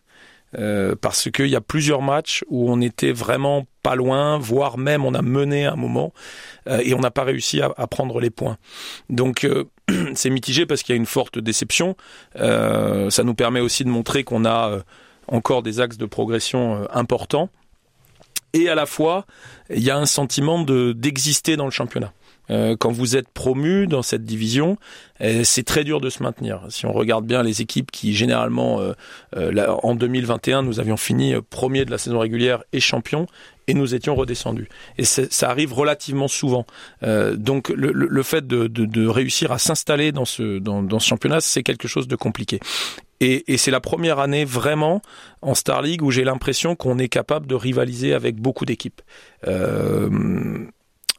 Euh, 0.58 0.96
parce 1.00 1.30
qu'il 1.30 1.46
y 1.46 1.54
a 1.54 1.60
plusieurs 1.60 2.02
matchs 2.02 2.44
où 2.48 2.70
on 2.72 2.80
était 2.80 3.12
vraiment 3.12 3.66
pas 3.84 3.94
loin, 3.94 4.36
voire 4.36 4.78
même 4.78 5.04
on 5.04 5.14
a 5.14 5.22
mené 5.22 5.64
un 5.64 5.76
moment 5.76 6.12
euh, 6.68 6.82
et 6.84 6.92
on 6.92 6.98
n'a 6.98 7.12
pas 7.12 7.22
réussi 7.22 7.60
à, 7.62 7.86
prendre 7.86 8.20
les 8.20 8.30
points. 8.30 8.58
Donc 9.08 9.44
euh, 9.44 9.64
c'est 10.14 10.30
mitigé 10.30 10.66
parce 10.66 10.82
qu'il 10.82 10.94
y 10.94 10.98
a 10.98 11.00
une 11.00 11.06
forte 11.06 11.38
déception. 11.38 11.96
ça 12.34 13.22
nous 13.22 13.34
permet 13.34 13.60
aussi 13.60 13.84
de 13.84 13.90
montrer 13.90 14.24
qu'on 14.24 14.44
a 14.44 14.80
encore 15.28 15.62
des 15.62 15.78
axes 15.78 15.98
de 15.98 16.06
progression 16.06 16.86
importants. 16.92 17.48
Et 18.52 18.68
à 18.68 18.74
la 18.74 18.86
fois, 18.86 19.26
il 19.72 19.82
y 19.82 19.90
a 19.90 19.96
un 19.96 20.06
sentiment 20.06 20.60
de 20.60 20.92
d'exister 20.92 21.56
dans 21.56 21.66
le 21.66 21.70
championnat. 21.70 22.12
Euh, 22.50 22.76
quand 22.76 22.90
vous 22.90 23.16
êtes 23.16 23.28
promu 23.28 23.86
dans 23.86 24.02
cette 24.02 24.24
division, 24.24 24.76
euh, 25.20 25.42
c'est 25.44 25.62
très 25.62 25.84
dur 25.84 26.00
de 26.00 26.10
se 26.10 26.22
maintenir. 26.22 26.62
Si 26.68 26.86
on 26.86 26.92
regarde 26.92 27.24
bien 27.24 27.42
les 27.42 27.62
équipes 27.62 27.90
qui 27.90 28.14
généralement 28.14 28.80
euh, 28.80 29.66
en 29.82 29.94
2021 29.94 30.62
nous 30.62 30.80
avions 30.80 30.96
fini 30.96 31.34
premier 31.48 31.84
de 31.84 31.90
la 31.90 31.98
saison 31.98 32.18
régulière 32.18 32.62
et 32.72 32.80
champion 32.80 33.26
et 33.66 33.74
nous 33.74 33.94
étions 33.94 34.16
redescendus. 34.16 34.68
Et 34.98 35.04
ça 35.04 35.48
arrive 35.48 35.72
relativement 35.72 36.26
souvent. 36.26 36.66
donc 37.02 37.68
le, 37.68 38.22
fait 38.22 38.44
de, 38.46 39.06
réussir 39.06 39.52
à 39.52 39.58
s'installer 39.58 40.10
dans 40.10 40.24
ce, 40.24 40.60
championnat, 40.98 41.40
c'est 41.40 41.62
quelque 41.62 41.86
chose 41.86 42.08
de 42.08 42.16
compliqué. 42.16 42.58
Et, 43.20 43.56
c'est 43.58 43.70
la 43.70 43.80
première 43.80 44.18
année 44.18 44.44
vraiment 44.44 45.02
en 45.40 45.54
Star 45.54 45.82
League 45.82 46.02
où 46.02 46.10
j'ai 46.10 46.24
l'impression 46.24 46.74
qu'on 46.74 46.98
est 46.98 47.08
capable 47.08 47.46
de 47.46 47.54
rivaliser 47.54 48.12
avec 48.12 48.36
beaucoup 48.36 48.64
d'équipes. 48.64 49.02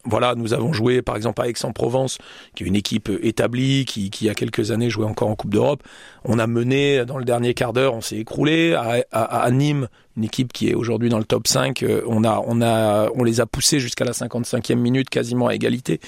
Voilà, 0.06 0.36
nous 0.36 0.54
avons 0.54 0.74
joué 0.74 1.02
par 1.02 1.16
exemple 1.16 1.42
à 1.42 1.48
Aix-en-Provence, 1.48 2.18
qui 2.56 2.64
est 2.64 2.68
une 2.68 2.76
équipe 2.76 3.10
établie, 3.22 3.86
qui, 3.86 4.10
qui 4.10 4.26
il 4.26 4.28
y 4.28 4.30
a 4.30 4.36
quelques 4.36 4.72
années 4.72 4.90
jouait 4.90 5.06
encore 5.06 5.30
en 5.30 5.36
Coupe 5.36 5.52
d'Europe. 5.52 5.84
On 6.24 6.40
a 6.40 6.48
mené 6.48 7.06
dans 7.06 7.18
le 7.18 7.26
dernier 7.26 7.54
quart 7.54 7.74
d'heure, 7.74 7.94
on 7.94 8.02
s'est 8.02 8.18
écroulé. 8.18 8.74
À, 8.74 9.04
à, 9.12 9.52
Nîmes, 9.52 9.88
une 10.18 10.24
équipe 10.24 10.54
qui 10.54 10.70
est 10.70 10.74
aujourd'hui 10.74 11.10
dans 11.10 11.18
le 11.18 11.24
top 11.24 11.48
5, 11.48 11.84
euh, 11.84 12.02
on 12.08 12.24
a, 12.24 12.42
on 12.46 12.62
a, 12.62 13.10
on 13.16 13.24
les 13.24 13.42
a 13.42 13.46
poussés 13.46 13.80
jusqu'à 13.80 14.06
la 14.06 14.12
55e 14.12 14.76
minute, 14.76 15.10
quasiment 15.10 15.48
à 15.48 15.56
égalité. 15.56 16.00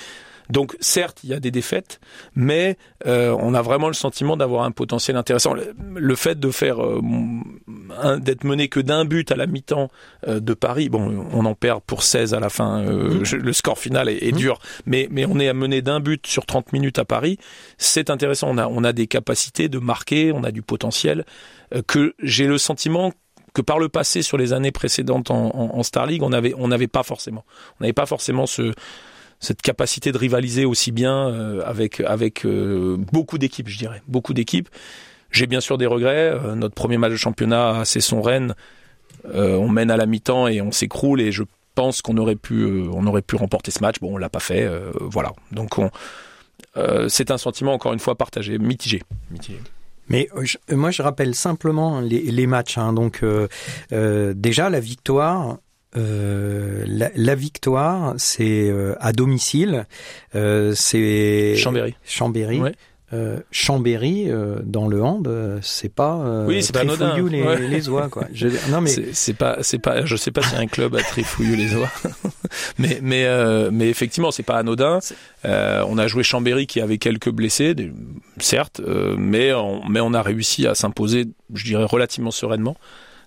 Donc 0.49 0.75
certes, 0.79 1.19
il 1.23 1.29
y 1.29 1.33
a 1.33 1.39
des 1.39 1.51
défaites, 1.51 1.99
mais 2.35 2.77
euh, 3.05 3.35
on 3.39 3.53
a 3.53 3.61
vraiment 3.61 3.87
le 3.87 3.93
sentiment 3.93 4.37
d'avoir 4.37 4.63
un 4.63 4.71
potentiel 4.71 5.17
intéressant. 5.17 5.53
Le, 5.53 6.15
fait 6.15 6.39
de 6.39 6.51
faire 6.51 6.83
euh, 6.83 7.01
d'être 8.19 8.43
mené 8.43 8.67
que 8.67 8.79
d'un 8.79 9.05
but 9.05 9.31
à 9.31 9.35
la 9.35 9.47
mi-temps 9.47 9.89
euh, 10.27 10.39
de 10.39 10.53
Paris, 10.53 10.89
bon, 10.89 11.27
on 11.31 11.45
en 11.45 11.55
perd 11.55 11.81
pour 11.81 12.03
16 12.03 12.33
à 12.33 12.39
la 12.39 12.49
fin. 12.49 12.83
Mmh. 12.83 13.23
Le 13.33 13.53
score 13.53 13.77
final 13.77 14.09
est, 14.09 14.33
mmh. 14.33 14.37
dur, 14.37 14.59
mais 14.85 15.07
mais 15.11 15.25
on 15.25 15.39
est 15.39 15.47
à 15.47 15.53
mener 15.53 15.81
d'un 15.81 15.99
but 15.99 16.27
sur 16.27 16.45
30 16.45 16.73
minutes 16.73 16.99
à 16.99 17.05
Paris. 17.05 17.37
C'est 17.77 18.09
intéressant. 18.09 18.49
On 18.49 18.57
a 18.57 18.67
on 18.67 18.83
a 18.83 18.93
des 18.93 19.07
capacités 19.07 19.69
de 19.69 19.79
marquer, 19.79 20.31
on 20.31 20.43
a 20.43 20.51
du 20.51 20.61
potentiel 20.61 21.25
que 21.87 22.13
j'ai 22.21 22.45
le 22.45 22.57
sentiment 22.57 23.11
que 23.53 23.61
par 23.61 23.79
le 23.79 23.89
passé 23.89 24.21
sur 24.21 24.37
les 24.37 24.53
années 24.53 24.71
précédentes 24.71 25.31
en, 25.31 25.47
en, 25.55 25.77
en 25.77 25.83
Star 25.83 26.05
League 26.05 26.23
on 26.23 26.33
avait 26.33 26.53
on 26.57 26.67
n'avait 26.67 26.87
pas 26.87 27.03
forcément 27.03 27.45
on 27.79 27.83
n'avait 27.83 27.93
pas 27.93 28.05
forcément 28.05 28.45
ce 28.45 28.73
cette 29.43 29.61
capacité 29.61 30.11
de 30.11 30.17
rivaliser 30.17 30.65
aussi 30.65 30.91
bien 30.91 31.27
euh, 31.27 31.61
avec 31.65 31.99
avec 31.99 32.45
euh, 32.45 32.95
beaucoup 33.11 33.37
d'équipes, 33.37 33.67
je 33.67 33.77
dirais, 33.77 34.01
beaucoup 34.07 34.33
d'équipes. 34.33 34.69
J'ai 35.31 35.47
bien 35.47 35.59
sûr 35.59 35.77
des 35.77 35.85
regrets. 35.85 36.31
Euh, 36.31 36.55
notre 36.55 36.75
premier 36.75 36.97
match 36.97 37.11
de 37.11 37.17
championnat, 37.17 37.83
c'est 37.85 38.01
son 38.01 38.21
Rennes. 38.21 38.55
on 39.25 39.67
mène 39.67 39.91
à 39.91 39.97
la 39.97 40.05
mi-temps 40.05 40.47
et 40.47 40.61
on 40.61 40.71
s'écroule 40.71 41.19
et 41.21 41.31
je 41.31 41.43
pense 41.75 42.01
qu'on 42.01 42.17
aurait 42.17 42.35
pu 42.35 42.87
on 42.93 43.05
aurait 43.05 43.21
pu 43.21 43.35
remporter 43.35 43.71
ce 43.71 43.81
match. 43.81 43.97
Bon, 43.99 44.13
on 44.13 44.17
l'a 44.17 44.29
pas 44.29 44.39
fait. 44.39 44.69
voilà. 44.99 45.33
Donc 45.51 45.77
on 45.77 45.91
c'est 47.07 47.29
un 47.29 47.37
sentiment 47.37 47.73
encore 47.73 47.93
une 47.93 47.99
fois 47.99 48.15
partagé, 48.15 48.57
mitigé. 48.57 49.03
Mais 50.09 50.29
moi, 50.69 50.91
je 50.91 51.01
rappelle 51.01 51.33
simplement 51.33 52.01
les, 52.01 52.21
les 52.21 52.47
matchs. 52.47 52.77
Hein. 52.77 52.93
Donc, 52.93 53.23
déjà, 53.91 54.69
la 54.69 54.79
victoire, 54.79 55.57
euh, 55.95 56.83
la, 56.87 57.09
la, 57.15 57.35
victoire, 57.35 58.13
c'est 58.17 58.69
euh, 58.69 58.95
à 58.99 59.13
domicile. 59.13 59.85
Euh, 60.35 60.73
c'est 60.75 61.55
Chambéry. 61.55 61.95
Chambéry. 62.03 62.59
Ouais. 62.59 62.73
Euh, 63.11 63.39
Chambéry 63.51 64.25
euh, 64.27 64.57
dans 64.63 64.87
le 64.87 65.03
hand, 65.03 65.29
c'est 65.61 65.93
pas 65.93 66.45
oui, 66.47 66.63
c'est 66.63 66.73
pas 66.73 66.79
anodin. 66.79 67.15
les, 67.29 67.43
ouais. 67.43 67.67
les 67.67 67.87
oies 67.87 68.09
quoi. 68.09 68.23
Je, 68.33 68.47
non 68.71 68.81
mais 68.81 68.89
c'est 68.89 69.35
pas 69.35 69.57
c'est 69.61 69.77
pas 69.77 70.03
je 70.03 70.15
sais 70.15 70.31
pas 70.31 70.41
si 70.41 70.55
un 70.55 70.65
club 70.65 70.95
a 70.95 71.03
trifouillé 71.03 71.55
les 71.55 71.75
oies, 71.75 71.91
mais 72.79 72.97
mais 73.03 73.27
mais 73.69 73.87
effectivement 73.87 74.31
c'est 74.31 74.41
pas 74.41 74.57
anodin. 74.57 74.97
on 75.43 75.97
a 75.99 76.07
joué 76.07 76.23
Chambéry 76.23 76.65
qui 76.65 76.81
avait 76.81 76.97
quelques 76.97 77.29
blessés, 77.29 77.75
certes, 78.39 78.81
mais 79.15 79.53
on, 79.53 79.87
mais 79.87 79.99
on 79.99 80.15
a 80.15 80.23
réussi 80.23 80.65
à 80.65 80.73
s'imposer, 80.73 81.27
je 81.53 81.65
dirais 81.65 81.85
relativement 81.85 82.31
sereinement. 82.31 82.77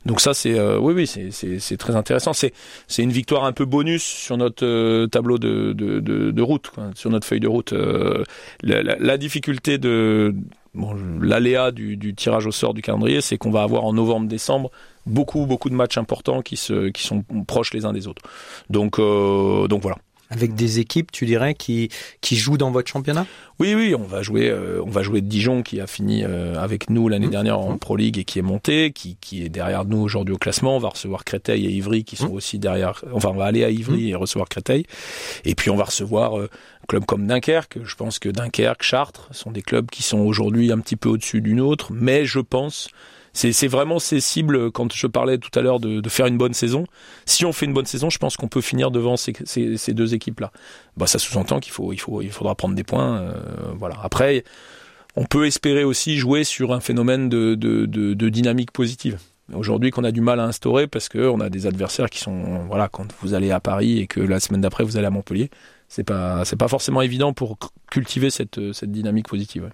Donc 0.06 0.20
ça, 0.20 0.34
c'est 0.34 0.56
euh, 0.56 0.78
oui, 0.78 0.94
oui, 0.94 1.30
c'est 1.32 1.76
très 1.76 1.96
intéressant. 1.96 2.32
C'est 2.32 2.52
une 2.98 3.10
victoire 3.10 3.44
un 3.44 3.52
peu 3.52 3.64
bonus 3.64 4.04
sur 4.04 4.36
notre 4.36 4.64
euh, 4.64 5.08
tableau 5.08 5.36
de, 5.38 5.72
de, 5.72 5.98
de, 5.98 6.30
de 6.30 6.42
route, 6.42 6.70
quoi, 6.72 6.90
sur 6.94 7.10
notre 7.10 7.26
feuille 7.26 7.40
de 7.40 7.48
route. 7.48 7.72
Euh, 7.72 8.22
la, 8.62 8.82
la, 8.82 9.18
difficulté 9.18 9.78
de 9.78 10.32
bon, 10.74 10.94
l'aléa 11.20 11.72
du, 11.72 11.96
du, 11.96 12.14
tirage 12.14 12.46
au 12.46 12.52
sort 12.52 12.72
du 12.72 12.82
calendrier, 12.82 13.20
c'est 13.20 13.36
qu'on 13.36 13.50
va 13.50 13.62
avoir 13.62 13.84
en 13.84 13.92
novembre-décembre 13.92 14.70
beaucoup 15.06 15.46
beaucoup 15.46 15.70
de 15.70 15.74
matchs 15.74 15.98
importants 15.98 16.42
qui 16.42 16.56
se 16.56 16.88
qui 16.88 17.02
sont 17.02 17.24
proches 17.46 17.74
les 17.74 17.84
uns 17.84 17.92
des 17.92 18.06
autres. 18.06 18.22
Donc 18.70 18.98
donc 18.98 19.82
voilà 19.82 19.96
avec 20.30 20.54
des 20.54 20.80
équipes, 20.80 21.12
tu 21.12 21.26
dirais, 21.26 21.54
qui 21.54 21.88
qui 22.20 22.36
jouent 22.36 22.58
dans 22.58 22.70
votre 22.70 22.90
championnat? 22.90 23.26
Oui, 23.58 23.74
oui, 23.74 23.94
on 23.94 24.04
va 24.04 24.22
jouer, 24.22 24.50
euh, 24.50 24.82
on 24.84 24.90
va 24.90 25.02
jouer 25.02 25.20
Dijon 25.20 25.62
qui 25.62 25.80
a 25.80 25.86
fini 25.86 26.24
euh, 26.24 26.58
avec 26.58 26.90
nous 26.90 27.08
l'année 27.08 27.28
mmh. 27.28 27.30
dernière 27.30 27.58
en 27.58 27.74
mmh. 27.74 27.78
Pro 27.78 27.96
League 27.96 28.18
et 28.18 28.24
qui 28.24 28.38
est 28.38 28.42
monté, 28.42 28.92
qui 28.92 29.16
qui 29.20 29.44
est 29.44 29.48
derrière 29.48 29.84
nous 29.84 29.98
aujourd'hui 29.98 30.34
au 30.34 30.38
classement. 30.38 30.76
On 30.76 30.80
va 30.80 30.90
recevoir 30.90 31.24
Créteil 31.24 31.66
et 31.66 31.70
Ivry 31.70 32.04
qui 32.04 32.16
sont 32.16 32.30
mmh. 32.30 32.36
aussi 32.36 32.58
derrière. 32.58 33.02
Enfin, 33.12 33.30
on 33.30 33.36
va 33.36 33.46
aller 33.46 33.64
à 33.64 33.70
Ivry 33.70 34.10
et 34.10 34.14
recevoir 34.14 34.48
Créteil. 34.48 34.84
Et 35.44 35.54
puis 35.54 35.70
on 35.70 35.76
va 35.76 35.84
recevoir 35.84 36.38
euh, 36.38 36.50
un 36.82 36.86
club 36.86 37.04
comme 37.06 37.26
Dunkerque. 37.26 37.78
Je 37.84 37.94
pense 37.94 38.18
que 38.18 38.28
Dunkerque, 38.28 38.82
Chartres 38.82 39.28
sont 39.30 39.50
des 39.50 39.62
clubs 39.62 39.88
qui 39.90 40.02
sont 40.02 40.18
aujourd'hui 40.18 40.72
un 40.72 40.78
petit 40.78 40.96
peu 40.96 41.08
au-dessus 41.08 41.40
d'une 41.40 41.60
autre, 41.60 41.92
mais 41.92 42.24
je 42.24 42.40
pense 42.40 42.88
c'est 43.36 43.68
vraiment 43.68 43.98
ces 43.98 44.20
cibles, 44.20 44.70
quand 44.70 44.92
je 44.94 45.06
parlais 45.06 45.36
tout 45.36 45.56
à 45.58 45.62
l'heure 45.62 45.78
de, 45.78 46.08
faire 46.08 46.26
une 46.26 46.38
bonne 46.38 46.54
saison. 46.54 46.86
Si 47.26 47.44
on 47.44 47.52
fait 47.52 47.66
une 47.66 47.74
bonne 47.74 47.86
saison, 47.86 48.08
je 48.08 48.16
pense 48.18 48.36
qu'on 48.36 48.48
peut 48.48 48.62
finir 48.62 48.90
devant 48.90 49.16
ces, 49.16 49.34
deux 49.92 50.14
équipes-là. 50.14 50.52
Bah, 50.96 51.06
ça 51.06 51.18
sous-entend 51.18 51.60
qu'il 51.60 51.72
faut, 51.72 51.92
il 51.92 52.00
faut, 52.00 52.22
il 52.22 52.30
faudra 52.30 52.54
prendre 52.54 52.74
des 52.74 52.84
points. 52.84 53.18
Euh, 53.18 53.34
voilà. 53.76 53.96
Après, 54.02 54.44
on 55.16 55.24
peut 55.24 55.46
espérer 55.46 55.84
aussi 55.84 56.16
jouer 56.16 56.44
sur 56.44 56.72
un 56.72 56.80
phénomène 56.80 57.28
de, 57.28 58.28
dynamique 58.28 58.70
positive. 58.70 59.18
Aujourd'hui, 59.52 59.90
qu'on 59.90 60.04
a 60.04 60.12
du 60.12 60.22
mal 60.22 60.40
à 60.40 60.44
instaurer 60.44 60.86
parce 60.86 61.08
que 61.08 61.28
on 61.28 61.40
a 61.40 61.50
des 61.50 61.66
adversaires 61.66 62.08
qui 62.08 62.20
sont, 62.20 62.64
voilà, 62.66 62.88
quand 62.88 63.06
vous 63.20 63.34
allez 63.34 63.50
à 63.50 63.60
Paris 63.60 64.00
et 64.00 64.06
que 64.06 64.20
la 64.20 64.40
semaine 64.40 64.62
d'après 64.62 64.82
vous 64.82 64.96
allez 64.96 65.06
à 65.06 65.10
Montpellier, 65.10 65.50
c'est 65.88 66.04
pas, 66.04 66.44
c'est 66.46 66.56
pas 66.56 66.68
forcément 66.68 67.02
évident 67.02 67.32
pour 67.34 67.58
cultiver 67.90 68.30
cette 68.30 68.58
dynamique 68.84 69.28
positive. 69.28 69.70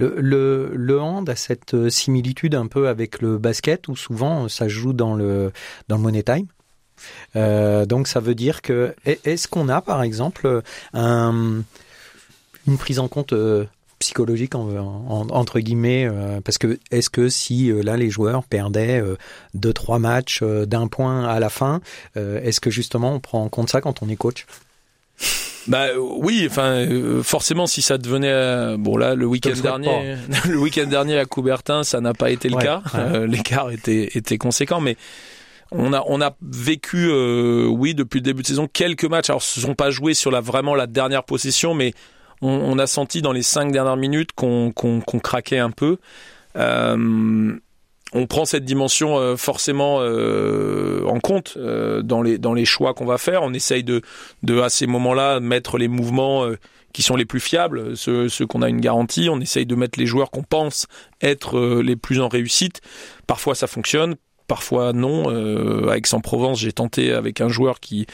Le, 0.00 0.98
hand 1.00 1.28
a 1.28 1.36
cette 1.36 1.88
similitude 1.88 2.54
un 2.54 2.66
peu 2.66 2.88
avec 2.88 3.20
le 3.20 3.38
basket 3.38 3.88
où 3.88 3.96
souvent 3.96 4.48
ça 4.48 4.68
joue 4.68 4.92
dans 4.92 5.14
le, 5.14 5.52
dans 5.88 5.98
money 5.98 6.22
time. 6.22 6.46
Euh, 7.36 7.86
donc 7.86 8.08
ça 8.08 8.20
veut 8.20 8.34
dire 8.34 8.60
que 8.62 8.94
est-ce 9.04 9.48
qu'on 9.48 9.68
a 9.68 9.80
par 9.80 10.02
exemple 10.02 10.62
un, 10.92 11.62
une 12.66 12.78
prise 12.78 12.98
en 12.98 13.08
compte 13.08 13.32
euh, 13.32 13.64
psychologique 14.00 14.54
en, 14.54 14.68
en, 14.76 15.28
entre 15.28 15.60
guillemets 15.60 16.06
euh, 16.06 16.40
parce 16.40 16.58
que 16.58 16.80
est-ce 16.90 17.10
que 17.10 17.28
si 17.28 17.70
euh, 17.70 17.82
là 17.82 17.96
les 17.96 18.10
joueurs 18.10 18.44
perdaient 18.44 19.00
euh, 19.00 19.16
deux 19.54 19.74
trois 19.74 19.98
matchs 19.98 20.40
euh, 20.42 20.64
d'un 20.66 20.88
point 20.88 21.24
à 21.28 21.38
la 21.38 21.50
fin 21.50 21.80
est-ce 22.16 22.60
que 22.60 22.70
justement 22.70 23.14
on 23.14 23.20
prend 23.20 23.44
en 23.44 23.48
compte 23.48 23.70
ça 23.70 23.80
quand 23.80 24.02
on 24.02 24.08
est 24.08 24.16
coach? 24.16 24.46
Bah 25.66 25.86
oui, 25.98 26.46
enfin 26.50 26.86
forcément 27.22 27.66
si 27.66 27.82
ça 27.82 27.98
devenait 27.98 28.76
bon 28.78 28.96
là 28.96 29.14
le 29.14 29.26
week-end 29.26 29.52
dernier, 29.62 30.16
le 30.48 30.58
week-end 30.58 30.86
dernier 30.86 31.18
à 31.18 31.24
Coubertin 31.26 31.84
ça 31.84 32.00
n'a 32.00 32.14
pas 32.14 32.30
été 32.30 32.48
le 32.48 32.56
Ouais, 32.56 32.62
cas, 32.64 32.82
ouais. 32.94 33.26
l'écart 33.26 33.70
était 33.70 34.10
était 34.14 34.38
conséquent, 34.38 34.80
mais 34.80 34.96
on 35.72 35.92
a 35.92 36.02
on 36.08 36.20
a 36.20 36.34
vécu 36.42 37.08
euh, 37.10 37.66
oui 37.66 37.94
depuis 37.94 38.18
le 38.18 38.24
début 38.24 38.42
de 38.42 38.46
saison 38.48 38.68
quelques 38.72 39.04
matchs. 39.04 39.30
Alors 39.30 39.42
ce 39.42 39.60
sont 39.60 39.74
pas 39.74 39.90
joués 39.90 40.14
sur 40.14 40.30
la 40.30 40.40
vraiment 40.40 40.74
la 40.74 40.86
dernière 40.86 41.24
possession, 41.24 41.74
mais 41.74 41.92
on, 42.42 42.48
on 42.50 42.78
a 42.78 42.86
senti 42.86 43.22
dans 43.22 43.32
les 43.32 43.42
cinq 43.42 43.70
dernières 43.70 43.96
minutes 43.96 44.30
qu'on 44.34 44.72
qu'on 44.72 45.00
qu'on 45.00 45.18
craquait 45.20 45.58
un 45.58 45.70
peu. 45.70 45.98
Euh, 46.56 47.52
on 48.12 48.26
prend 48.26 48.44
cette 48.44 48.64
dimension 48.64 49.18
euh, 49.18 49.36
forcément 49.36 49.98
euh, 50.00 51.04
en 51.06 51.20
compte 51.20 51.54
euh, 51.56 52.02
dans 52.02 52.22
les 52.22 52.38
dans 52.38 52.54
les 52.54 52.64
choix 52.64 52.94
qu'on 52.94 53.06
va 53.06 53.18
faire. 53.18 53.42
On 53.42 53.52
essaye 53.52 53.84
de 53.84 54.02
de 54.42 54.60
à 54.60 54.68
ces 54.68 54.86
moments-là 54.86 55.40
mettre 55.40 55.78
les 55.78 55.88
mouvements 55.88 56.46
qui 56.92 57.02
sont 57.02 57.14
les 57.14 57.24
plus 57.24 57.38
fiables, 57.38 57.96
ceux, 57.96 58.28
ceux 58.28 58.46
qu'on 58.46 58.62
a 58.62 58.68
une 58.68 58.80
garantie. 58.80 59.28
On 59.30 59.40
essaye 59.40 59.66
de 59.66 59.74
mettre 59.76 59.98
les 59.98 60.06
joueurs 60.06 60.30
qu'on 60.30 60.42
pense 60.42 60.86
être 61.22 61.80
les 61.80 61.96
plus 61.96 62.20
en 62.20 62.28
réussite. 62.28 62.80
Parfois 63.26 63.54
ça 63.54 63.66
fonctionne, 63.66 64.16
parfois 64.50 64.92
non. 64.92 65.30
Euh, 65.30 65.92
Aix-en-Provence, 65.92 66.58
j'ai 66.58 66.72
tenté 66.72 67.12
avec 67.12 67.40
un 67.40 67.48
joueur 67.48 67.78
qui 67.78 68.06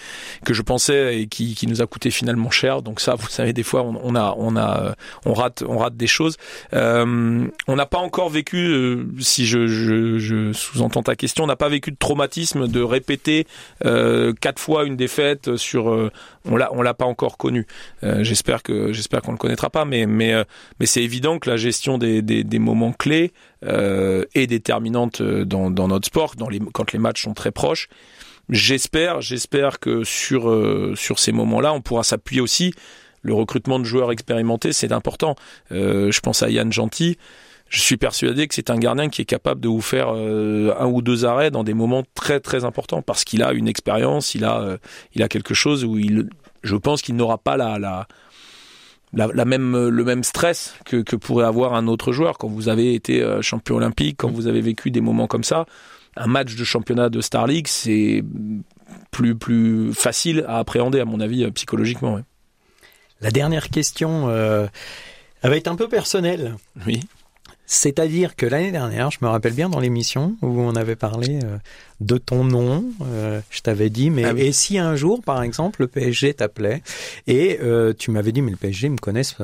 que 0.45 0.53
je 0.53 0.61
pensais 0.61 1.19
et 1.19 1.29
qui, 1.29 1.55
qui 1.55 1.67
nous 1.67 1.81
a 1.81 1.87
coûté 1.87 2.11
finalement 2.11 2.51
cher. 2.51 2.83
Donc 2.83 3.01
ça, 3.01 3.15
vous 3.15 3.29
savez, 3.29 3.55
des 3.55 3.63
fois 3.63 3.83
on, 3.83 3.99
on 4.03 4.15
a 4.15 4.35
on 4.37 4.55
a 4.55 4.95
on 5.25 5.33
rate 5.33 5.65
on 5.67 5.79
rate 5.79 5.97
des 5.97 6.07
choses. 6.07 6.37
Euh, 6.75 7.47
on 7.67 7.77
n'a 7.77 7.87
pas 7.87 8.01
encore 8.09 8.29
vécu, 8.29 8.67
euh, 8.67 9.07
si 9.19 9.47
je, 9.47 9.67
je, 9.67 10.19
je 10.19 10.53
sous-entends 10.53 11.03
ta 11.03 11.17
question, 11.17 11.45
on 11.45 11.47
n'a 11.47 11.57
pas 11.57 11.71
vécu 11.71 11.91
de 11.91 11.97
traumatisme 11.97 12.69
de 12.69 12.83
répéter 12.83 13.47
euh, 13.87 14.35
quatre 14.39 14.61
fois 14.61 14.85
une 14.85 14.97
défaite 14.97 15.57
sur. 15.57 16.11
On 16.49 16.57
l'a 16.57 16.73
on 16.73 16.83
l'a 16.83 16.95
pas 16.95 17.05
encore 17.05 17.37
connu. 17.39 17.67
Euh, 18.03 18.23
j'espère 18.23 18.63
que 18.63 18.93
j'espère 18.93 19.23
qu'on 19.23 19.33
le 19.33 19.39
connaîtra 19.39 19.71
pas, 19.71 19.85
mais 19.85 20.07
mais 20.07 20.33
euh, 20.33 20.45
mais 20.81 20.87
c'est 20.87 21.03
évident 21.03 21.39
que 21.39 21.51
la 21.51 21.57
gestion 21.57 21.99
des 21.99 22.23
des, 22.23 22.45
des 22.45 22.59
moments 22.59 22.93
clés 22.93 23.33
euh, 23.65 24.25
est 24.35 24.47
déterminante 24.47 25.21
euh, 25.21 25.45
dans 25.45 25.71
dans 25.71 25.89
notre 25.89 26.07
sport, 26.07 26.35
dans 26.37 26.49
les 26.49 26.61
quand 26.73 26.93
les 26.93 26.99
matchs 26.99 27.25
sont 27.25 27.35
très 27.35 27.53
proches. 27.53 27.89
J'espère 28.49 29.21
j'espère 29.21 29.81
que 29.81 30.05
sur 30.05 30.49
euh, 30.49 30.95
sur 30.97 31.19
ces 31.19 31.33
moments-là, 31.33 31.73
on 31.73 31.81
pourra 31.81 32.03
s'appuyer 32.03 32.41
aussi. 32.41 32.75
Le 33.23 33.35
recrutement 33.35 33.81
de 33.81 33.85
joueurs 33.85 34.13
expérimentés, 34.13 34.73
c'est 34.73 34.93
important. 34.93 35.35
Je 35.71 36.21
pense 36.21 36.45
à 36.45 36.49
Yann 36.49 36.73
Gentil. 36.73 37.19
Je 37.69 37.81
suis 37.81 37.97
persuadé 37.97 38.47
que 38.47 38.55
c'est 38.55 38.71
un 38.71 38.79
gardien 38.79 39.09
qui 39.09 39.23
est 39.23 39.27
capable 39.27 39.61
de 39.61 39.69
vous 39.69 39.81
faire 39.81 40.15
euh, 40.15 40.73
un 40.79 40.87
ou 40.87 41.03
deux 41.03 41.25
arrêts 41.25 41.51
dans 41.51 41.65
des 41.65 41.75
moments 41.75 42.05
très 42.15 42.39
très 42.39 42.65
importants 42.65 43.03
parce 43.03 43.25
qu'il 43.25 43.43
a 43.43 43.53
une 43.53 43.67
expérience, 43.67 44.35
il 44.37 44.45
a 44.45 44.61
euh, 44.61 44.79
il 45.15 45.23
a 45.23 45.29
quelque 45.29 45.53
chose 45.53 45.85
où 45.85 45.99
il, 45.99 46.29
je 46.63 46.77
pense 46.77 47.03
qu'il 47.03 47.17
n'aura 47.17 47.39
pas 47.39 47.57
la, 47.57 47.79
la 47.79 48.07
la, 49.13 49.29
la 49.35 49.45
même 49.45 49.89
le 49.89 50.05
même 50.05 50.23
stress 50.23 50.75
que, 50.85 50.99
que 50.99 51.17
pourrait 51.17 51.47
avoir 51.47 51.75
un 51.75 51.89
autre 51.89 52.13
joueur 52.13 52.39
quand 52.39 52.49
vous 52.49 52.69
avez 52.69 52.95
été 52.95 53.23
euh, 53.23 53.43
champion 53.43 53.77
olympique, 53.77 54.17
quand 54.19 54.31
vous 54.31 54.47
avez 54.47 54.61
vécu 54.61 54.91
des 54.91 55.01
moments 55.01 55.27
comme 55.27 55.45
ça. 55.45 55.67
Un 56.17 56.27
match 56.29 56.55
de 56.55 56.65
championnat 56.65 57.09
de 57.09 57.21
Star 57.21 57.47
League, 57.47 57.67
c'est 57.69 58.23
plus 59.11 59.35
plus 59.35 59.93
facile 59.93 60.45
à 60.49 60.59
appréhender 60.59 61.01
à 61.01 61.05
mon 61.05 61.21
avis 61.21 61.45
euh, 61.45 61.51
psychologiquement. 61.51 62.15
ouais. 62.15 62.23
La 63.21 63.31
dernière 63.31 63.71
question 63.71 64.29
euh, 64.29 64.67
elle 65.43 65.51
va 65.51 65.57
être 65.57 65.69
un 65.69 65.77
peu 65.77 65.89
personnelle. 65.89 66.57
Oui. 66.87 67.01
C'est-à-dire 67.67 68.37
que 68.37 68.47
l'année 68.47 68.71
dernière, 68.71 69.11
je 69.11 69.19
me 69.23 69.29
rappelle 69.29 69.53
bien 69.53 69.69
dans 69.69 69.81
l'émission 69.81 70.37
où 70.41 70.61
on 70.61 70.77
avait 70.77 70.95
parlé 70.95 71.41
euh, 71.43 71.57
de 72.01 72.17
ton 72.17 72.45
nom, 72.45 72.85
euh, 73.03 73.41
je 73.51 73.61
t'avais 73.61 73.91
dit, 73.91 74.11
mais 74.11 74.25
Ah 74.25 74.33
oui. 74.35 74.43
et 74.43 74.53
si 74.53 74.79
un 74.79 74.95
jour, 74.95 75.21
par 75.23 75.43
exemple, 75.43 75.81
le 75.83 75.89
PSG 75.89 76.35
t'appelait 76.35 76.83
et 77.27 77.59
euh, 77.63 77.93
tu 77.99 78.13
m'avais 78.13 78.31
dit, 78.31 78.41
mais 78.41 78.53
le 78.53 78.57
PSG 78.57 78.89
me 78.89 78.99
connaissent 78.99 79.37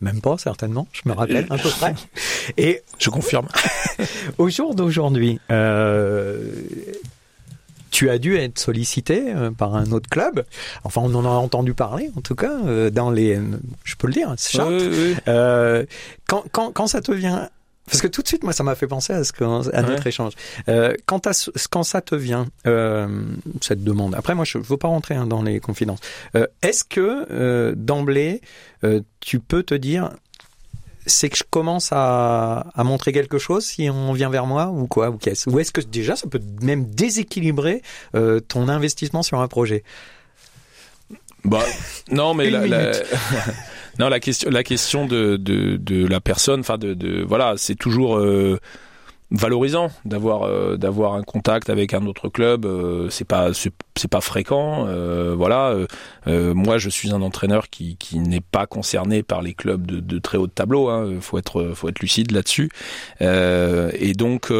même 0.00 0.20
pas 0.22 0.38
certainement, 0.38 0.88
je 0.92 1.02
me 1.06 1.12
rappelle 1.14 1.46
à 1.50 1.58
peu 1.58 1.68
près. 1.70 1.94
Et 2.56 2.82
Je 2.98 3.10
confirme. 3.10 3.48
au 4.38 4.48
jour 4.48 4.74
d'aujourd'hui, 4.74 5.40
euh, 5.50 6.50
tu 7.90 8.10
as 8.10 8.18
dû 8.18 8.36
être 8.36 8.58
sollicité 8.58 9.22
par 9.56 9.74
un 9.74 9.90
autre 9.92 10.08
club. 10.10 10.44
Enfin, 10.84 11.00
on 11.02 11.14
en 11.14 11.24
a 11.24 11.28
entendu 11.28 11.72
parler, 11.72 12.10
en 12.16 12.20
tout 12.20 12.34
cas, 12.34 12.90
dans 12.90 13.10
les, 13.10 13.38
je 13.84 13.96
peux 13.96 14.06
le 14.06 14.12
dire, 14.12 14.34
Chartres. 14.36 14.70
Oui, 14.70 14.88
oui, 14.90 14.96
oui. 15.12 15.14
Euh, 15.28 15.86
quand, 16.28 16.44
quand, 16.52 16.72
quand 16.72 16.86
ça 16.88 17.00
te 17.00 17.12
vient, 17.12 17.48
parce 17.86 18.00
que 18.02 18.08
tout 18.08 18.22
de 18.22 18.28
suite, 18.28 18.42
moi, 18.42 18.52
ça 18.52 18.62
m'a 18.64 18.74
fait 18.74 18.86
penser 18.86 19.12
à, 19.12 19.22
ce 19.24 19.32
que, 19.32 19.44
à 19.44 19.82
notre 19.82 20.02
Ouais. 20.02 20.08
échange. 20.08 20.32
Euh, 20.68 20.94
quand, 21.06 21.28
quand 21.70 21.82
ça 21.84 22.00
te 22.00 22.14
vient, 22.14 22.46
euh, 22.66 23.06
cette 23.60 23.84
demande, 23.84 24.14
après, 24.14 24.34
moi, 24.34 24.44
je 24.44 24.58
ne 24.58 24.62
veux 24.64 24.76
pas 24.76 24.88
rentrer 24.88 25.14
hein, 25.14 25.26
dans 25.26 25.42
les 25.42 25.60
confidences. 25.60 26.00
Euh, 26.34 26.46
Est-ce 26.62 26.84
que, 26.84 27.26
euh, 27.30 27.74
d'emblée, 27.76 28.40
euh, 28.84 29.00
tu 29.20 29.38
peux 29.40 29.62
te 29.62 29.74
dire, 29.74 30.10
c'est 31.06 31.28
que 31.28 31.36
je 31.36 31.44
commence 31.48 31.90
à, 31.92 32.66
à 32.74 32.82
montrer 32.82 33.12
quelque 33.12 33.38
chose 33.38 33.64
si 33.64 33.88
on 33.88 34.12
vient 34.12 34.30
vers 34.30 34.46
moi 34.46 34.66
ou 34.66 34.88
quoi 34.88 35.10
ou 35.10 35.16
qu'est-ce? 35.18 35.48
Ou 35.48 35.60
est-ce 35.60 35.70
que 35.70 35.80
déjà 35.80 36.16
ça 36.16 36.26
peut 36.28 36.40
même 36.62 36.86
déséquilibrer 36.90 37.82
euh, 38.16 38.40
ton 38.40 38.68
investissement 38.68 39.22
sur 39.22 39.40
un 39.40 39.46
projet? 39.46 39.84
Bah, 41.44 41.62
non, 42.10 42.34
mais 42.34 42.50
la, 42.50 42.66
la-. 42.66 42.90
non, 43.98 44.08
la 44.08 44.20
question, 44.20 44.50
la 44.50 44.62
question 44.62 45.06
de, 45.06 45.36
de, 45.36 45.76
de 45.76 46.06
la 46.06 46.20
personne, 46.20 46.60
enfin 46.60 46.78
de, 46.78 46.94
de 46.94 47.22
voilà, 47.22 47.54
c'est 47.56 47.74
toujours 47.74 48.18
euh, 48.18 48.58
valorisant 49.30 49.90
d'avoir 50.04 50.42
euh, 50.44 50.76
d'avoir 50.76 51.14
un 51.14 51.22
contact 51.22 51.70
avec 51.70 51.94
un 51.94 52.06
autre 52.06 52.28
club. 52.28 52.64
euh, 52.66 53.08
c'est 53.10 53.24
pas 53.24 53.50
c'est 53.54 54.08
pas 54.10 54.20
fréquent. 54.20 54.86
euh, 54.86 55.34
voilà, 55.36 55.70
euh, 55.70 55.86
euh, 56.26 56.54
moi 56.54 56.78
je 56.78 56.88
suis 56.90 57.12
un 57.12 57.22
entraîneur 57.22 57.68
qui 57.70 57.96
qui 57.96 58.18
n'est 58.18 58.40
pas 58.40 58.66
concerné 58.66 59.22
par 59.22 59.42
les 59.42 59.54
clubs 59.54 59.86
de, 59.86 60.00
de 60.00 60.18
très 60.18 60.38
haut 60.38 60.46
de 60.46 60.52
tableau. 60.52 60.88
Hein, 60.88 61.14
faut 61.20 61.38
être 61.38 61.72
faut 61.74 61.88
être 61.88 62.00
lucide 62.00 62.32
là-dessus. 62.32 62.70
Et 63.20 64.12
donc. 64.14 64.52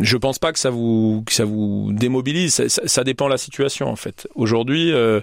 Je 0.00 0.16
pense 0.16 0.38
pas 0.38 0.52
que 0.52 0.58
ça 0.58 0.70
vous 0.70 1.22
que 1.26 1.32
ça 1.32 1.44
vous 1.44 1.90
démobilise. 1.92 2.66
Ça, 2.68 3.04
dépend 3.04 3.26
de 3.26 3.30
la 3.30 3.38
situation 3.38 3.88
en 3.88 3.96
fait. 3.96 4.28
Aujourd'hui, 4.34 4.92
euh, 4.92 5.20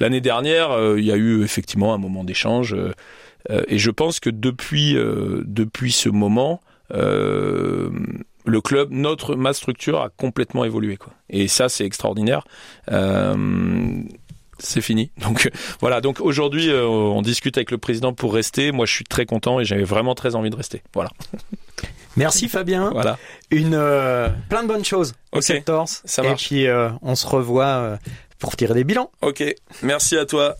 l'année 0.00 0.20
dernière, 0.20 0.70
euh, 0.72 0.98
il 0.98 1.04
y 1.04 1.12
a 1.12 1.16
eu 1.16 1.42
effectivement 1.42 1.94
un 1.94 1.98
moment 1.98 2.24
d'échange, 2.24 2.74
euh, 2.74 3.62
et 3.68 3.78
je 3.78 3.90
pense 3.90 4.20
que 4.20 4.30
depuis 4.30 4.96
depuis 5.44 5.92
ce 5.92 6.08
moment, 6.08 6.60
le 6.90 8.60
club, 8.62 8.88
notre 8.90 9.36
ma 9.36 9.52
structure 9.52 10.00
a 10.00 10.10
complètement 10.10 10.64
évolué 10.64 10.96
quoi. 10.96 11.12
Et 11.30 11.48
ça, 11.48 11.68
c'est 11.68 11.84
extraordinaire. 11.84 12.44
C'est 14.58 14.80
fini. 14.80 15.10
Donc 15.18 15.46
euh, 15.46 15.50
voilà. 15.80 16.00
Donc 16.00 16.20
aujourd'hui, 16.20 16.68
euh, 16.70 16.86
on 16.86 17.22
discute 17.22 17.56
avec 17.56 17.70
le 17.70 17.78
président 17.78 18.12
pour 18.12 18.34
rester. 18.34 18.72
Moi, 18.72 18.86
je 18.86 18.92
suis 18.92 19.04
très 19.04 19.24
content 19.26 19.60
et 19.60 19.64
j'avais 19.64 19.84
vraiment 19.84 20.14
très 20.14 20.34
envie 20.34 20.50
de 20.50 20.56
rester. 20.56 20.82
Voilà. 20.94 21.10
Merci 22.16 22.48
Fabien. 22.48 22.90
Voilà. 22.90 23.16
Une 23.50 23.74
euh, 23.74 24.28
plein 24.48 24.62
de 24.64 24.68
bonnes 24.68 24.84
choses 24.84 25.14
au 25.32 25.38
Ok, 25.38 25.44
Septors. 25.44 25.88
ça 25.88 26.22
Et 26.24 26.28
marche. 26.28 26.46
puis 26.48 26.66
euh, 26.66 26.88
on 27.02 27.14
se 27.14 27.26
revoit 27.26 27.98
pour 28.40 28.56
tirer 28.56 28.74
des 28.74 28.84
bilans. 28.84 29.10
Ok. 29.22 29.44
Merci 29.82 30.16
à 30.16 30.26
toi. 30.26 30.56